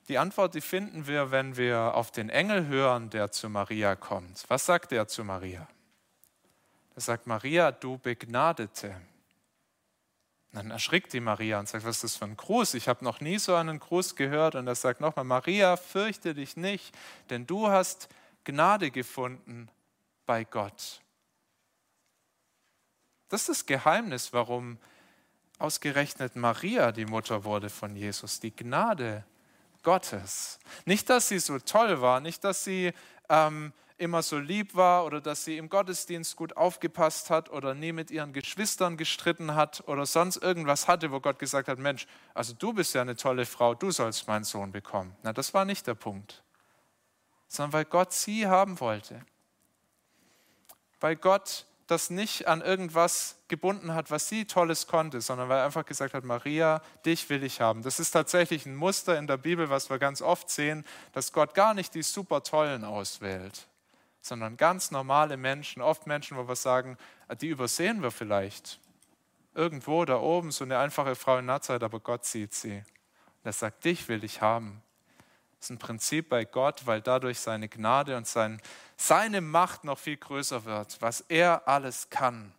Die 0.10 0.18
Antwort, 0.18 0.56
die 0.56 0.62
finden 0.62 1.08
wir, 1.08 1.32
wenn 1.32 1.58
wir 1.58 1.94
auf 1.96 2.12
den 2.12 2.30
Engel 2.30 2.68
hören, 2.68 3.10
der 3.10 3.32
zu 3.32 3.50
Maria 3.50 3.96
kommt. 3.96 4.46
Was 4.48 4.66
sagt 4.66 4.92
er 4.94 5.08
zu 5.08 5.24
Maria? 5.24 5.68
Er 6.96 7.02
sagt, 7.02 7.28
Maria, 7.28 7.72
du 7.72 7.98
Begnadete. 7.98 9.00
Dann 10.58 10.72
erschrickt 10.72 11.14
die 11.14 11.20
Maria 11.20 11.60
und 11.60 11.70
sagt, 11.70 11.86
was 11.86 11.98
ist 11.98 12.04
das 12.04 12.16
für 12.16 12.26
ein 12.26 12.36
Gruß? 12.36 12.74
Ich 12.74 12.88
habe 12.88 13.06
noch 13.06 13.22
nie 13.22 13.38
so 13.38 13.54
einen 13.54 13.78
Gruß 13.78 14.16
gehört. 14.16 14.56
Und 14.56 14.66
er 14.66 14.74
sagt 14.74 15.02
nochmal, 15.02 15.24
Maria, 15.24 15.78
fürchte 15.78 16.34
dich 16.34 16.58
nicht, 16.58 16.98
denn 17.30 17.46
du 17.46 17.68
hast 17.68 18.10
Gnade 18.44 18.90
gefunden 18.90 19.70
bei 20.26 20.46
Gott. 20.46 21.04
Das 23.30 23.42
ist 23.42 23.50
das 23.50 23.66
Geheimnis, 23.68 24.34
warum 24.34 24.80
ausgerechnet 25.60 26.36
Maria 26.36 26.92
die 26.92 27.06
Mutter 27.06 27.44
wurde 27.44 27.70
von 27.70 27.96
Jesus, 27.96 28.40
die 28.40 28.56
Gnade 28.56 29.24
Gottes. 29.84 30.58
Nicht, 30.86 31.08
dass 31.12 31.28
sie 31.28 31.38
so 31.38 31.60
toll 31.60 32.02
war, 32.02 32.20
nicht, 32.20 32.44
dass 32.44 32.64
sie 32.64 32.94
ähm, 33.30 33.74
immer 33.98 34.22
so 34.22 34.38
lieb 34.38 34.76
war 34.76 35.06
oder 35.06 35.22
dass 35.22 35.44
sie 35.44 35.58
im 35.58 35.70
Gottesdienst 35.70 36.36
gut 36.36 36.56
aufgepasst 36.56 37.30
hat 37.30 37.50
oder 37.50 37.74
nie 37.74 37.92
mit 37.92 38.12
ihren 38.12 38.34
Geschwistern 38.34 38.98
gestritten 38.98 39.56
hat 39.56 39.84
oder 39.88 40.06
sonst 40.06 40.38
irgendwas 40.38 40.88
hatte, 40.88 41.12
wo 41.12 41.20
Gott 41.20 41.40
gesagt 41.40 41.68
hat, 41.68 41.80
Mensch, 41.80 42.08
also 42.34 42.54
du 42.54 42.74
bist 42.74 42.94
ja 42.94 43.02
eine 43.02 43.16
tolle 43.16 43.46
Frau, 43.46 43.74
du 43.74 43.92
sollst 43.92 44.28
meinen 44.28 44.44
Sohn 44.44 44.72
bekommen. 44.72 45.16
Na, 45.24 45.34
das 45.34 45.54
war 45.54 45.66
nicht 45.66 45.88
der 45.88 45.96
Punkt. 45.96 46.44
sondern 47.48 47.74
weil 47.74 47.86
Gott 47.86 48.14
sie 48.14 48.48
haben 48.48 48.80
wollte. 48.80 49.26
Weil 51.00 51.16
Gott 51.16 51.66
das 51.88 52.10
nicht 52.10 52.48
an 52.48 52.62
irgendwas 52.62 53.38
gebunden 53.48 53.94
hat, 53.94 54.12
was 54.12 54.28
sie 54.28 54.46
Tolles 54.46 54.88
konnte, 54.88 55.22
sondern 55.22 55.48
weil 55.48 55.60
er 55.60 55.66
einfach 55.66 55.86
gesagt 55.86 56.14
hat, 56.14 56.26
Maria, 56.26 56.82
dich 57.06 57.30
will 57.30 57.44
ich 57.44 57.62
haben. 57.62 57.82
Das 57.82 58.00
ist 58.00 58.12
tatsächlich 58.12 58.66
ein 58.66 58.76
Muster 58.76 59.18
in 59.18 59.26
der 59.26 59.38
Bibel, 59.38 59.70
was 59.70 59.90
wir 59.90 59.98
ganz 59.98 60.22
oft 60.22 60.50
sehen, 60.50 60.86
dass 61.14 61.32
Gott 61.32 61.54
gar 61.54 61.74
nicht 61.74 61.96
die 61.96 62.04
super 62.04 62.44
Tollen 62.44 62.84
auswählt, 62.84 63.68
sondern 64.28 64.58
ganz 64.58 64.92
normale 64.92 65.38
Menschen, 65.38 65.82
oft 65.82 66.08
Menschen, 66.08 66.38
wo 66.38 66.48
wir 66.48 66.56
sagen, 66.56 66.98
die 67.42 67.48
übersehen 67.48 68.02
wir 68.02 68.12
vielleicht. 68.12 68.80
Irgendwo 69.54 70.06
da 70.06 70.18
oben 70.20 70.52
so 70.52 70.64
eine 70.64 70.78
einfache 70.78 71.16
Frau 71.16 71.38
in 71.38 71.46
Nazareth, 71.46 71.84
aber 71.84 72.00
Gott 72.00 72.26
sieht 72.26 72.54
sie. 72.54 72.78
Und 72.78 73.46
er 73.46 73.54
sagt, 73.54 73.86
dich 73.86 74.08
will 74.08 74.24
ich 74.24 74.42
haben. 74.42 74.84
Das 75.58 75.68
ist 75.68 75.70
ein 75.72 75.80
Prinzip 75.80 76.30
bei 76.30 76.46
Gott, 76.46 76.86
weil 76.86 77.02
dadurch 77.02 77.40
seine 77.40 77.68
Gnade 77.68 78.16
und 78.16 78.28
sein, 78.28 78.62
seine 78.96 79.42
Macht 79.42 79.84
noch 79.84 79.98
viel 79.98 80.18
größer 80.18 80.66
wird, 80.66 81.02
was 81.02 81.22
er 81.22 81.68
alles 81.68 82.10
kann. 82.10 82.54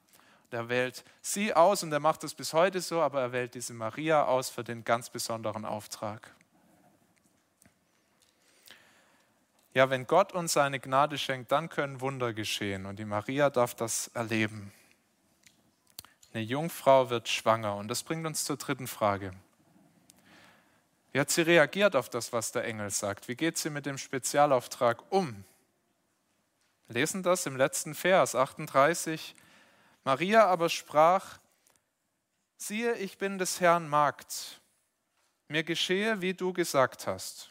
Er 0.50 0.68
wählt 0.68 1.04
sie 1.20 1.54
aus 1.54 1.82
und 1.82 1.92
er 1.92 2.00
macht 2.00 2.22
das 2.22 2.34
bis 2.34 2.52
heute 2.54 2.80
so, 2.80 3.02
aber 3.02 3.20
er 3.20 3.32
wählt 3.32 3.54
diese 3.54 3.74
Maria 3.74 4.24
aus 4.24 4.48
für 4.48 4.64
den 4.64 4.82
ganz 4.82 5.10
besonderen 5.10 5.64
Auftrag. 5.64 6.34
Ja, 9.74 9.90
wenn 9.90 10.06
Gott 10.06 10.32
uns 10.32 10.54
seine 10.54 10.80
Gnade 10.80 11.18
schenkt, 11.18 11.52
dann 11.52 11.68
können 11.68 12.00
Wunder 12.00 12.32
geschehen 12.32 12.86
und 12.86 12.98
die 12.98 13.04
Maria 13.04 13.50
darf 13.50 13.74
das 13.74 14.08
erleben. 14.08 14.72
Eine 16.32 16.42
Jungfrau 16.42 17.10
wird 17.10 17.28
schwanger 17.28 17.76
und 17.76 17.88
das 17.88 18.02
bringt 18.02 18.26
uns 18.26 18.44
zur 18.44 18.56
dritten 18.56 18.86
Frage. 18.86 19.32
Wie 21.12 21.20
hat 21.20 21.30
sie 21.30 21.42
reagiert 21.42 21.96
auf 21.96 22.08
das, 22.08 22.32
was 22.32 22.52
der 22.52 22.64
Engel 22.64 22.90
sagt? 22.90 23.28
Wie 23.28 23.34
geht 23.34 23.56
sie 23.56 23.70
mit 23.70 23.86
dem 23.86 23.98
Spezialauftrag 23.98 25.02
um? 25.10 25.44
Wir 26.86 26.94
lesen 26.94 27.22
das 27.22 27.46
im 27.46 27.56
letzten 27.56 27.94
Vers 27.94 28.34
38. 28.34 29.34
Maria 30.04 30.46
aber 30.46 30.68
sprach, 30.68 31.38
siehe, 32.56 32.94
ich 32.94 33.18
bin 33.18 33.38
des 33.38 33.60
Herrn 33.60 33.88
Magd, 33.88 34.60
mir 35.48 35.64
geschehe, 35.64 36.20
wie 36.20 36.34
du 36.34 36.52
gesagt 36.52 37.06
hast. 37.06 37.50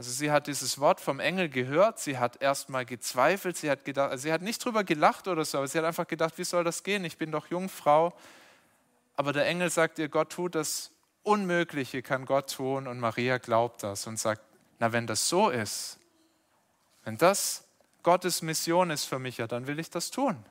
Also 0.00 0.12
sie 0.12 0.30
hat 0.30 0.46
dieses 0.46 0.80
Wort 0.80 0.98
vom 0.98 1.20
Engel 1.20 1.50
gehört, 1.50 1.98
sie 1.98 2.16
hat 2.16 2.40
erstmal 2.40 2.86
gezweifelt, 2.86 3.58
sie 3.58 3.70
hat, 3.70 3.84
gedacht, 3.84 4.10
also 4.10 4.22
sie 4.22 4.32
hat 4.32 4.40
nicht 4.40 4.64
drüber 4.64 4.82
gelacht 4.82 5.28
oder 5.28 5.44
so, 5.44 5.58
aber 5.58 5.68
sie 5.68 5.76
hat 5.76 5.84
einfach 5.84 6.06
gedacht, 6.06 6.38
wie 6.38 6.44
soll 6.44 6.64
das 6.64 6.82
gehen? 6.84 7.04
Ich 7.04 7.18
bin 7.18 7.30
doch 7.30 7.48
Jungfrau. 7.48 8.14
Aber 9.14 9.34
der 9.34 9.46
Engel 9.46 9.68
sagt 9.68 9.98
ihr, 9.98 10.08
Gott 10.08 10.30
tut 10.30 10.54
das 10.54 10.90
Unmögliche 11.22 12.00
kann 12.00 12.24
Gott 12.24 12.50
tun 12.50 12.86
und 12.86 12.98
Maria 12.98 13.36
glaubt 13.36 13.82
das 13.82 14.06
und 14.06 14.18
sagt, 14.18 14.40
na 14.78 14.90
wenn 14.90 15.06
das 15.06 15.28
so 15.28 15.50
ist, 15.50 15.98
wenn 17.04 17.18
das 17.18 17.66
Gottes 18.02 18.40
Mission 18.40 18.88
ist 18.88 19.04
für 19.04 19.18
mich, 19.18 19.36
ja, 19.36 19.46
dann 19.46 19.66
will 19.66 19.78
ich 19.78 19.90
das 19.90 20.10
tun. 20.10 20.42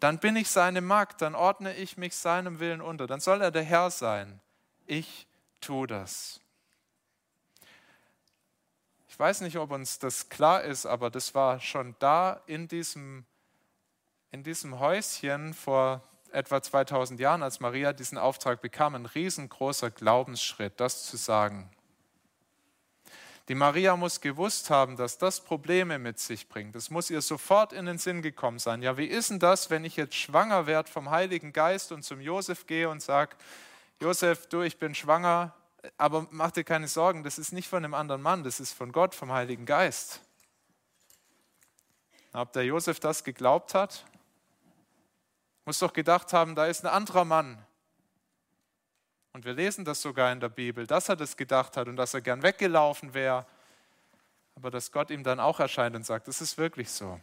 Dann 0.00 0.18
bin 0.18 0.34
ich 0.34 0.48
seine 0.48 0.80
Magd, 0.80 1.20
dann 1.20 1.34
ordne 1.34 1.76
ich 1.76 1.98
mich 1.98 2.16
seinem 2.16 2.58
Willen 2.58 2.80
unter, 2.80 3.06
dann 3.06 3.20
soll 3.20 3.42
er 3.42 3.50
der 3.50 3.64
Herr 3.64 3.90
sein. 3.90 4.40
Ich 4.86 5.26
tue 5.60 5.86
das. 5.86 6.40
Ich 9.16 9.20
weiß 9.20 9.40
nicht, 9.40 9.56
ob 9.56 9.70
uns 9.70 9.98
das 9.98 10.28
klar 10.28 10.62
ist, 10.62 10.84
aber 10.84 11.08
das 11.08 11.34
war 11.34 11.58
schon 11.58 11.96
da 12.00 12.42
in 12.44 12.68
diesem, 12.68 13.24
in 14.30 14.42
diesem 14.42 14.78
Häuschen 14.78 15.54
vor 15.54 16.02
etwa 16.32 16.60
2000 16.60 17.18
Jahren, 17.18 17.42
als 17.42 17.58
Maria 17.58 17.94
diesen 17.94 18.18
Auftrag 18.18 18.60
bekam, 18.60 18.94
ein 18.94 19.06
riesengroßer 19.06 19.90
Glaubensschritt, 19.90 20.78
das 20.80 21.06
zu 21.06 21.16
sagen. 21.16 21.70
Die 23.48 23.54
Maria 23.54 23.96
muss 23.96 24.20
gewusst 24.20 24.68
haben, 24.68 24.98
dass 24.98 25.16
das 25.16 25.40
Probleme 25.40 25.98
mit 25.98 26.18
sich 26.18 26.46
bringt. 26.46 26.74
Das 26.74 26.90
muss 26.90 27.08
ihr 27.08 27.22
sofort 27.22 27.72
in 27.72 27.86
den 27.86 27.96
Sinn 27.96 28.20
gekommen 28.20 28.58
sein. 28.58 28.82
Ja, 28.82 28.98
wie 28.98 29.06
ist 29.06 29.30
denn 29.30 29.38
das, 29.38 29.70
wenn 29.70 29.86
ich 29.86 29.96
jetzt 29.96 30.14
schwanger 30.14 30.66
werde 30.66 30.90
vom 30.90 31.08
Heiligen 31.08 31.54
Geist 31.54 31.90
und 31.90 32.02
zum 32.02 32.20
Josef 32.20 32.66
gehe 32.66 32.90
und 32.90 33.00
sage, 33.00 33.34
Josef, 33.98 34.46
du, 34.48 34.60
ich 34.60 34.78
bin 34.78 34.94
schwanger, 34.94 35.54
aber 35.96 36.26
mach 36.30 36.50
dir 36.50 36.64
keine 36.64 36.88
Sorgen, 36.88 37.22
das 37.22 37.38
ist 37.38 37.52
nicht 37.52 37.68
von 37.68 37.84
einem 37.84 37.94
anderen 37.94 38.22
Mann, 38.22 38.44
das 38.44 38.60
ist 38.60 38.72
von 38.72 38.92
Gott, 38.92 39.14
vom 39.14 39.32
Heiligen 39.32 39.66
Geist. 39.66 40.20
Ob 42.32 42.52
der 42.52 42.64
Josef 42.64 43.00
das 43.00 43.24
geglaubt 43.24 43.74
hat? 43.74 44.04
Muss 45.64 45.78
doch 45.78 45.92
gedacht 45.92 46.32
haben, 46.32 46.54
da 46.54 46.66
ist 46.66 46.84
ein 46.84 46.90
anderer 46.90 47.24
Mann. 47.24 47.64
Und 49.32 49.44
wir 49.44 49.52
lesen 49.52 49.84
das 49.84 50.00
sogar 50.00 50.32
in 50.32 50.40
der 50.40 50.48
Bibel, 50.48 50.86
dass 50.86 51.08
er 51.08 51.16
das 51.16 51.36
gedacht 51.36 51.76
hat 51.76 51.88
und 51.88 51.96
dass 51.96 52.14
er 52.14 52.20
gern 52.20 52.42
weggelaufen 52.42 53.14
wäre. 53.14 53.46
Aber 54.54 54.70
dass 54.70 54.92
Gott 54.92 55.10
ihm 55.10 55.24
dann 55.24 55.40
auch 55.40 55.60
erscheint 55.60 55.94
und 55.94 56.06
sagt, 56.06 56.28
das 56.28 56.40
ist 56.40 56.56
wirklich 56.56 56.90
so. 56.90 57.20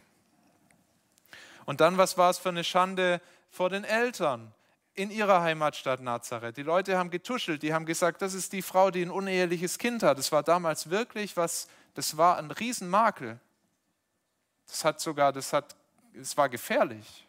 Und 1.64 1.80
dann, 1.80 1.96
was 1.96 2.16
war 2.18 2.30
es 2.30 2.38
für 2.38 2.50
eine 2.50 2.62
Schande 2.62 3.20
vor 3.50 3.70
den 3.70 3.84
Eltern 3.84 4.52
in 4.94 5.10
ihrer 5.10 5.42
Heimatstadt 5.42 6.00
Nazareth? 6.00 6.56
Die 6.56 6.62
Leute 6.62 6.96
haben 6.98 7.10
getuschelt, 7.10 7.62
die 7.62 7.74
haben 7.74 7.86
gesagt, 7.86 8.22
das 8.22 8.34
ist 8.34 8.52
die 8.52 8.62
Frau, 8.62 8.90
die 8.90 9.02
ein 9.02 9.10
uneheliches 9.10 9.78
Kind 9.78 10.02
hat. 10.02 10.18
Das 10.18 10.32
war 10.32 10.42
damals 10.42 10.90
wirklich 10.90 11.36
was, 11.36 11.68
das 11.94 12.16
war 12.16 12.38
ein 12.38 12.50
Riesenmakel. 12.50 13.38
Das 14.66 14.84
hat 14.84 15.00
sogar, 15.00 15.32
das 15.32 15.52
hat, 15.52 15.76
es 16.14 16.36
war 16.36 16.48
gefährlich. 16.48 17.26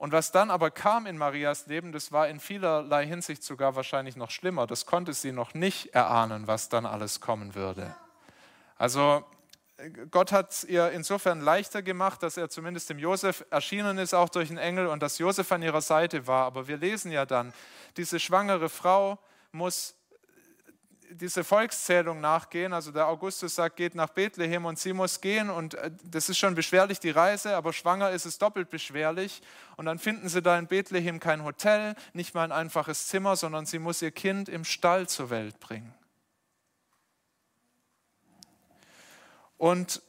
Und 0.00 0.12
was 0.12 0.32
dann 0.32 0.50
aber 0.50 0.70
kam 0.70 1.04
in 1.04 1.18
Marias 1.18 1.66
Leben, 1.66 1.92
das 1.92 2.10
war 2.10 2.26
in 2.26 2.40
vielerlei 2.40 3.06
Hinsicht 3.06 3.42
sogar 3.42 3.76
wahrscheinlich 3.76 4.16
noch 4.16 4.30
schlimmer. 4.30 4.66
Das 4.66 4.86
konnte 4.86 5.12
sie 5.12 5.30
noch 5.30 5.52
nicht 5.52 5.94
erahnen, 5.94 6.46
was 6.46 6.70
dann 6.70 6.86
alles 6.86 7.20
kommen 7.20 7.54
würde. 7.54 7.94
Also 8.78 9.26
Gott 10.10 10.32
hat 10.32 10.50
es 10.50 10.64
ihr 10.64 10.90
insofern 10.90 11.40
leichter 11.40 11.82
gemacht, 11.82 12.22
dass 12.22 12.36
er 12.36 12.48
zumindest 12.48 12.90
dem 12.90 12.98
Josef 12.98 13.44
erschienen 13.50 13.98
ist, 13.98 14.14
auch 14.14 14.28
durch 14.28 14.50
einen 14.50 14.58
Engel, 14.58 14.86
und 14.86 15.02
dass 15.02 15.18
Josef 15.18 15.50
an 15.52 15.62
ihrer 15.62 15.80
Seite 15.80 16.26
war. 16.26 16.44
Aber 16.44 16.68
wir 16.68 16.76
lesen 16.76 17.12
ja 17.12 17.26
dann, 17.26 17.52
diese 17.96 18.20
schwangere 18.20 18.68
Frau 18.68 19.18
muss 19.52 19.94
diese 21.10 21.44
Volkszählung 21.44 22.20
nachgehen. 22.20 22.72
Also 22.72 22.92
der 22.92 23.08
Augustus 23.08 23.54
sagt, 23.54 23.76
geht 23.76 23.94
nach 23.94 24.10
Bethlehem 24.10 24.64
und 24.64 24.78
sie 24.78 24.92
muss 24.92 25.20
gehen 25.20 25.50
und 25.50 25.74
äh, 25.74 25.90
das 26.04 26.28
ist 26.28 26.38
schon 26.38 26.54
beschwerlich, 26.54 27.00
die 27.00 27.10
Reise, 27.10 27.56
aber 27.56 27.72
schwanger 27.72 28.10
ist 28.10 28.26
es 28.26 28.38
doppelt 28.38 28.70
beschwerlich. 28.70 29.42
Und 29.76 29.86
dann 29.86 29.98
finden 29.98 30.28
sie 30.28 30.42
da 30.42 30.58
in 30.58 30.66
Bethlehem 30.66 31.20
kein 31.20 31.44
Hotel, 31.44 31.94
nicht 32.12 32.34
mal 32.34 32.44
ein 32.44 32.52
einfaches 32.52 33.08
Zimmer, 33.08 33.36
sondern 33.36 33.66
sie 33.66 33.78
muss 33.78 34.02
ihr 34.02 34.12
Kind 34.12 34.48
im 34.48 34.64
Stall 34.64 35.08
zur 35.08 35.30
Welt 35.30 35.58
bringen. 35.60 35.92
Und 39.60 40.00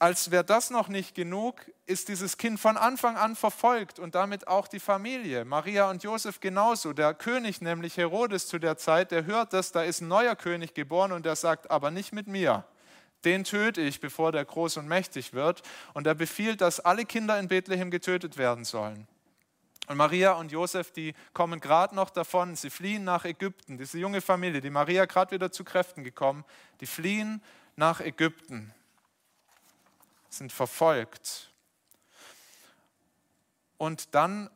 als 0.00 0.32
wäre 0.32 0.42
das 0.42 0.70
noch 0.70 0.88
nicht 0.88 1.14
genug, 1.14 1.64
ist 1.86 2.08
dieses 2.08 2.38
Kind 2.38 2.58
von 2.58 2.76
Anfang 2.76 3.16
an 3.16 3.36
verfolgt 3.36 4.00
und 4.00 4.16
damit 4.16 4.48
auch 4.48 4.66
die 4.66 4.80
Familie. 4.80 5.44
Maria 5.44 5.88
und 5.88 6.02
Josef 6.02 6.40
genauso. 6.40 6.92
Der 6.92 7.14
König, 7.14 7.60
nämlich 7.60 7.96
Herodes 7.96 8.48
zu 8.48 8.58
der 8.58 8.76
Zeit, 8.76 9.12
der 9.12 9.26
hört 9.26 9.52
das, 9.52 9.70
da 9.70 9.84
ist 9.84 10.00
ein 10.00 10.08
neuer 10.08 10.34
König 10.34 10.74
geboren 10.74 11.12
und 11.12 11.24
der 11.24 11.36
sagt, 11.36 11.70
aber 11.70 11.92
nicht 11.92 12.12
mit 12.12 12.26
mir. 12.26 12.64
Den 13.24 13.44
töte 13.44 13.80
ich, 13.80 14.00
bevor 14.00 14.32
der 14.32 14.44
groß 14.44 14.78
und 14.78 14.88
mächtig 14.88 15.34
wird. 15.34 15.62
Und 15.92 16.08
er 16.08 16.16
befiehlt, 16.16 16.60
dass 16.60 16.80
alle 16.80 17.04
Kinder 17.04 17.38
in 17.38 17.46
Bethlehem 17.46 17.92
getötet 17.92 18.36
werden 18.36 18.64
sollen. 18.64 19.06
Und 19.86 19.98
Maria 19.98 20.32
und 20.32 20.50
Josef, 20.50 20.90
die 20.90 21.14
kommen 21.32 21.60
gerade 21.60 21.94
noch 21.94 22.10
davon, 22.10 22.56
sie 22.56 22.70
fliehen 22.70 23.04
nach 23.04 23.24
Ägypten. 23.24 23.78
Diese 23.78 23.98
junge 23.98 24.20
Familie, 24.20 24.60
die 24.60 24.70
Maria 24.70 25.04
gerade 25.04 25.30
wieder 25.30 25.52
zu 25.52 25.62
Kräften 25.62 26.02
gekommen, 26.02 26.44
die 26.80 26.86
fliehen 26.86 27.40
nach 27.76 28.00
Ägypten 28.00 28.72
sind 30.28 30.52
verfolgt. 30.52 31.50
Und 33.76 34.14
dann, 34.14 34.50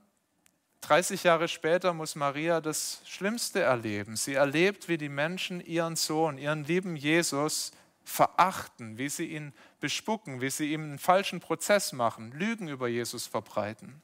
30 0.83 1.25
Jahre 1.25 1.49
später, 1.49 1.93
muss 1.93 2.15
Maria 2.15 2.61
das 2.61 3.03
Schlimmste 3.05 3.61
erleben. 3.61 4.17
Sie 4.17 4.35
erlebt, 4.35 4.89
wie 4.89 4.99
die 4.99 5.09
Menschen 5.09 5.61
ihren 5.61 5.97
Sohn, 5.97 6.39
ihren 6.39 6.65
lieben 6.65 6.97
Jesus 6.97 7.73
verachten, 8.05 8.97
wie 8.97 9.09
sie 9.09 9.27
ihn 9.27 9.53
bespucken, 9.81 10.41
wie 10.41 10.51
sie 10.51 10.73
ihm 10.73 10.83
einen 10.83 10.99
falschen 10.99 11.41
Prozess 11.41 11.93
machen, 11.93 12.33
Lügen 12.33 12.69
über 12.69 12.89
Jesus 12.89 13.27
verbreiten 13.27 14.03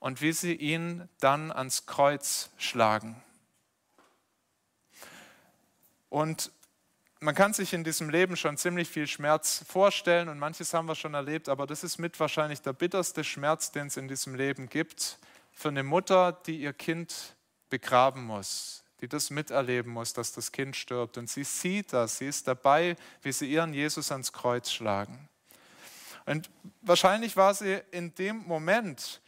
und 0.00 0.20
wie 0.20 0.32
sie 0.32 0.54
ihn 0.54 1.08
dann 1.20 1.50
ans 1.50 1.86
Kreuz 1.86 2.50
schlagen. 2.58 3.22
Und 6.10 6.50
man 7.22 7.36
kann 7.36 7.54
sich 7.54 7.72
in 7.72 7.84
diesem 7.84 8.10
Leben 8.10 8.36
schon 8.36 8.56
ziemlich 8.56 8.88
viel 8.88 9.06
Schmerz 9.06 9.64
vorstellen 9.68 10.28
und 10.28 10.40
manches 10.40 10.74
haben 10.74 10.86
wir 10.86 10.96
schon 10.96 11.14
erlebt, 11.14 11.48
aber 11.48 11.66
das 11.66 11.84
ist 11.84 11.98
mit 11.98 12.18
wahrscheinlich 12.18 12.62
der 12.62 12.72
bitterste 12.72 13.22
Schmerz, 13.22 13.70
den 13.70 13.86
es 13.86 13.96
in 13.96 14.08
diesem 14.08 14.34
Leben 14.34 14.68
gibt, 14.68 15.18
für 15.52 15.68
eine 15.68 15.84
Mutter, 15.84 16.32
die 16.32 16.60
ihr 16.60 16.72
Kind 16.72 17.36
begraben 17.70 18.24
muss, 18.24 18.82
die 19.00 19.08
das 19.08 19.30
miterleben 19.30 19.92
muss, 19.92 20.12
dass 20.14 20.32
das 20.32 20.50
Kind 20.50 20.74
stirbt. 20.74 21.16
Und 21.16 21.30
sie 21.30 21.44
sieht 21.44 21.92
das, 21.92 22.18
sie 22.18 22.26
ist 22.26 22.48
dabei, 22.48 22.96
wie 23.22 23.32
sie 23.32 23.50
ihren 23.50 23.72
Jesus 23.72 24.10
ans 24.10 24.32
Kreuz 24.32 24.72
schlagen. 24.72 25.28
Und 26.26 26.50
wahrscheinlich 26.80 27.36
war 27.36 27.54
sie 27.54 27.80
in 27.92 28.14
dem 28.16 28.38
Moment 28.38 29.20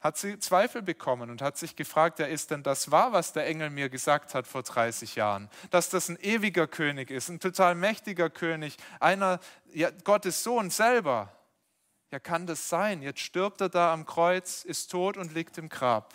hat 0.00 0.16
sie 0.16 0.38
Zweifel 0.38 0.80
bekommen 0.80 1.30
und 1.30 1.42
hat 1.42 1.58
sich 1.58 1.76
gefragt, 1.76 2.18
ja, 2.18 2.26
ist 2.26 2.50
denn 2.50 2.62
das 2.62 2.90
wahr, 2.90 3.12
was 3.12 3.32
der 3.32 3.46
Engel 3.46 3.68
mir 3.68 3.90
gesagt 3.90 4.34
hat 4.34 4.46
vor 4.46 4.62
30 4.62 5.14
Jahren? 5.14 5.50
Dass 5.70 5.90
das 5.90 6.08
ein 6.08 6.18
ewiger 6.20 6.66
König 6.66 7.10
ist, 7.10 7.28
ein 7.28 7.38
total 7.38 7.74
mächtiger 7.74 8.30
König, 8.30 8.78
einer, 8.98 9.40
ja, 9.72 9.90
Gottes 10.04 10.42
Sohn 10.42 10.70
selber. 10.70 11.32
Ja, 12.10 12.18
kann 12.18 12.46
das 12.46 12.68
sein? 12.68 13.02
Jetzt 13.02 13.20
stirbt 13.20 13.60
er 13.60 13.68
da 13.68 13.92
am 13.92 14.06
Kreuz, 14.06 14.64
ist 14.64 14.90
tot 14.90 15.16
und 15.16 15.32
liegt 15.34 15.58
im 15.58 15.68
Grab. 15.68 16.14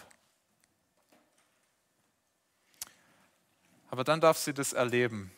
Aber 3.90 4.04
dann 4.04 4.20
darf 4.20 4.38
sie 4.38 4.54
das 4.54 4.74
erleben, 4.74 5.32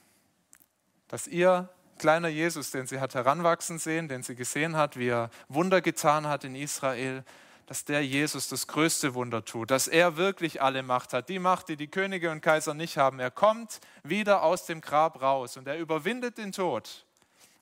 dass 1.10 1.28
ihr 1.28 1.70
kleiner 2.00 2.30
Jesus, 2.30 2.72
den 2.72 2.88
sie 2.88 3.00
hat 3.00 3.14
heranwachsen 3.14 3.78
sehen, 3.78 4.08
den 4.08 4.24
sie 4.24 4.36
gesehen 4.36 4.78
hat, 4.78 4.98
wie 4.98 5.10
er 5.10 5.30
Wunder 5.50 5.82
getan 5.82 6.28
hat 6.28 6.44
in 6.44 6.56
Israel, 6.56 7.24
dass 7.68 7.84
der 7.84 8.04
Jesus 8.04 8.48
das 8.48 8.66
größte 8.68 9.14
Wunder 9.14 9.44
tut, 9.44 9.72
dass 9.72 9.90
er 9.90 10.16
wirklich 10.16 10.62
alle 10.62 10.84
Macht 10.84 11.12
hat, 11.12 11.28
die 11.28 11.38
Macht, 11.38 11.68
die 11.68 11.76
die 11.76 11.90
Könige 11.90 12.32
und 12.32 12.42
Kaiser 12.42 12.74
nicht 12.74 12.98
haben. 12.98 13.20
Er 13.20 13.30
kommt 13.30 13.82
wieder 14.04 14.42
aus 14.42 14.66
dem 14.66 14.80
Grab 14.80 15.22
raus 15.22 15.58
und 15.58 15.68
er 15.68 15.78
überwindet 15.78 16.38
den 16.38 16.54
Tod. 16.54 17.06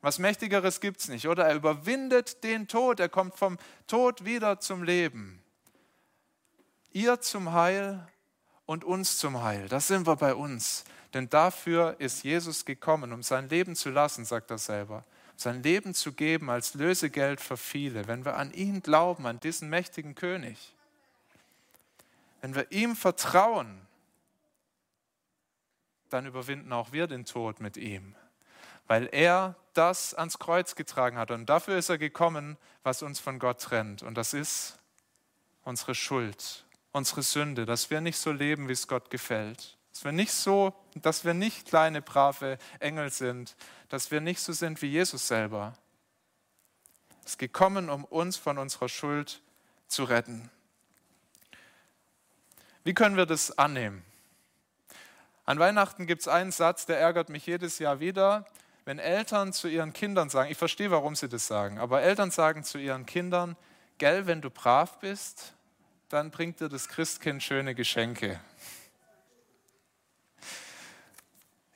Was 0.02 0.20
mächtigeres 0.20 0.80
gibt 0.80 1.00
es 1.00 1.08
nicht, 1.08 1.28
oder? 1.28 1.46
Er 1.46 1.56
überwindet 1.56 2.44
den 2.44 2.68
Tod, 2.68 3.00
er 3.00 3.10
kommt 3.10 3.36
vom 3.36 3.58
Tod 3.88 4.24
wieder 4.26 4.60
zum 4.60 4.84
Leben. 4.84 5.42
Ihr 6.92 7.20
zum 7.20 7.54
Heil 7.54 8.08
und 8.68 8.84
uns 8.84 9.18
zum 9.18 9.42
Heil, 9.42 9.68
das 9.70 9.88
sind 9.88 10.06
wir 10.06 10.18
bei 10.18 10.36
uns. 10.36 10.84
Denn 11.16 11.30
dafür 11.30 11.96
ist 11.98 12.24
Jesus 12.24 12.64
gekommen, 12.64 13.12
um 13.12 13.24
sein 13.24 13.50
Leben 13.50 13.76
zu 13.76 13.90
lassen, 13.90 14.24
sagt 14.24 14.52
er 14.52 14.60
selber 14.60 15.04
sein 15.38 15.64
Leben 15.64 15.94
zu 15.94 16.14
geben 16.14 16.50
als 16.50 16.74
Lösegeld 16.74 17.42
für 17.42 17.58
viele, 17.58 18.08
wenn 18.08 18.26
wir 18.26 18.38
an 18.38 18.54
ihn 18.54 18.82
glauben, 18.82 19.26
an 19.26 19.40
diesen 19.40 19.70
mächtigen 19.70 20.16
König, 20.16 20.74
wenn 22.42 22.56
wir 22.56 22.72
ihm 22.72 22.96
vertrauen, 22.96 23.82
dann 26.10 26.26
überwinden 26.26 26.72
auch 26.72 26.92
wir 26.92 27.08
den 27.08 27.26
Tod 27.26 27.60
mit 27.60 27.78
ihm, 27.78 28.16
weil 28.88 29.10
er 29.12 29.56
das 29.74 30.14
ans 30.14 30.40
Kreuz 30.40 30.76
getragen 30.76 31.18
hat. 31.18 31.32
Und 31.32 31.48
dafür 31.48 31.78
ist 31.78 31.90
er 31.90 31.98
gekommen, 31.98 32.58
was 32.84 33.02
uns 33.02 33.20
von 33.20 33.40
Gott 33.40 33.62
trennt. 33.62 34.04
Und 34.04 34.16
das 34.16 34.34
ist 34.34 34.80
unsere 35.64 35.96
Schuld, 35.96 36.66
unsere 36.92 37.24
Sünde, 37.24 37.66
dass 37.66 37.90
wir 37.90 38.00
nicht 38.00 38.18
so 38.18 38.32
leben, 38.32 38.68
wie 38.68 38.74
es 38.74 38.88
Gott 38.88 39.10
gefällt. 39.10 39.75
Dass 39.96 40.04
wir 40.04 40.12
nicht 40.12 40.34
so, 40.34 40.74
dass 40.96 41.24
wir 41.24 41.34
nicht 41.34 41.70
kleine, 41.70 42.02
brave 42.02 42.58
Engel 42.80 43.10
sind, 43.12 43.56
dass 43.88 44.12
wir 44.12 44.20
nicht 44.20 44.42
so 44.42 44.52
sind 44.52 44.82
wie 44.82 44.88
Jesus 44.88 45.30
selber. 45.30 45.72
Es 47.24 47.32
ist 47.32 47.40
gekommen, 47.40 47.90
um 47.90 48.04
uns 48.04 48.36
von 48.36 48.58
unserer 48.58 48.90
Schuld 48.90 49.42
zu 49.88 50.04
retten. 50.04 50.52
Wie 52.84 52.94
können 52.94 53.16
wir 53.16 53.26
das 53.26 53.58
annehmen? 53.58 54.04
An 55.46 55.60
Weihnachten 55.60 56.08
gibt 56.08 56.24
es 56.24 56.28
einen 56.28 56.52
Satz, 56.52 56.86
der 56.86 57.00
ärgert 57.00 57.30
mich 57.30 57.46
jedes 57.46 57.80
Jahr 57.80 58.02
wieder, 58.02 58.46
wenn 58.84 59.00
Eltern 59.00 59.54
zu 59.54 59.70
ihren 59.70 59.94
Kindern 59.94 60.30
sagen, 60.30 60.52
ich 60.52 60.58
verstehe, 60.58 60.92
warum 60.92 61.16
sie 61.16 61.30
das 61.30 61.48
sagen, 61.48 61.80
aber 61.80 62.02
Eltern 62.02 62.32
sagen 62.32 62.66
zu 62.66 62.80
ihren 62.80 63.06
Kindern, 63.06 63.56
gell, 63.98 64.28
wenn 64.28 64.42
du 64.42 64.50
brav 64.50 65.00
bist, 65.00 65.54
dann 66.10 66.32
bringt 66.32 66.60
dir 66.60 66.68
das 66.68 66.90
Christkind 66.90 67.42
schöne 67.42 67.76
Geschenke. 67.76 68.42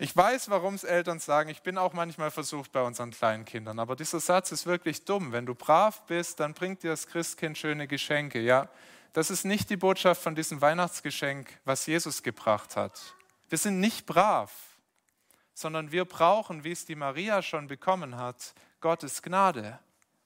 Ich 0.02 0.16
weiß, 0.16 0.50
warum 0.50 0.76
es 0.76 0.86
Eltern 0.86 1.20
sagen. 1.20 1.50
Ich 1.50 1.62
bin 1.62 1.78
auch 1.78 1.92
manchmal 1.92 2.32
versucht 2.32 2.72
bei 2.72 2.82
unseren 2.82 3.12
kleinen 3.12 3.44
Kindern. 3.44 3.80
Aber 3.80 3.98
dieser 3.98 4.22
Satz 4.22 4.54
ist 4.54 4.66
wirklich 4.66 5.04
dumm. 5.04 5.34
Wenn 5.34 5.46
du 5.46 5.54
brav 5.54 6.06
bist, 6.06 6.40
dann 6.40 6.54
bringt 6.54 6.84
dir 6.84 6.92
das 6.92 7.06
Christkind 7.06 7.58
schöne 7.58 7.86
Geschenke. 7.86 8.40
Ja, 8.40 8.70
das 9.12 9.30
ist 9.30 9.44
nicht 9.44 9.70
die 9.70 9.76
Botschaft 9.76 10.22
von 10.22 10.36
diesem 10.36 10.62
Weihnachtsgeschenk, 10.62 11.50
was 11.66 11.86
Jesus 11.86 12.24
gebracht 12.24 12.78
hat. 12.78 13.14
Wir 13.50 13.58
sind 13.58 13.82
nicht 13.82 14.06
brav, 14.06 14.54
sondern 15.54 15.92
wir 15.92 16.06
brauchen, 16.06 16.64
wie 16.64 16.72
es 16.72 16.86
die 16.86 16.96
Maria 16.96 17.42
schon 17.42 17.68
bekommen 17.68 18.16
hat, 18.16 18.54
Gottes 18.80 19.22
Gnade. 19.22 19.80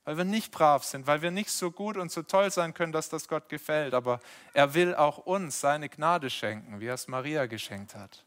Weil 0.03 0.17
wir 0.17 0.23
nicht 0.23 0.51
brav 0.51 0.83
sind, 0.83 1.07
weil 1.07 1.23
wir 1.23 1.31
nicht 1.31 1.49
so 1.49 1.71
gut 1.71 1.97
und 1.97 2.11
so 2.11 2.21
toll 2.21 2.51
sein 2.51 2.75
können, 2.75 2.91
dass 2.91 3.09
das 3.09 3.27
Gott 3.27 3.49
gefällt. 3.49 3.95
Aber 3.95 4.19
er 4.53 4.75
will 4.75 4.93
auch 4.93 5.17
uns 5.17 5.59
seine 5.61 5.89
Gnade 5.89 6.29
schenken, 6.29 6.79
wie 6.79 6.85
er 6.85 6.93
es 6.93 7.07
Maria 7.07 7.47
geschenkt 7.47 7.95
hat. 7.95 8.23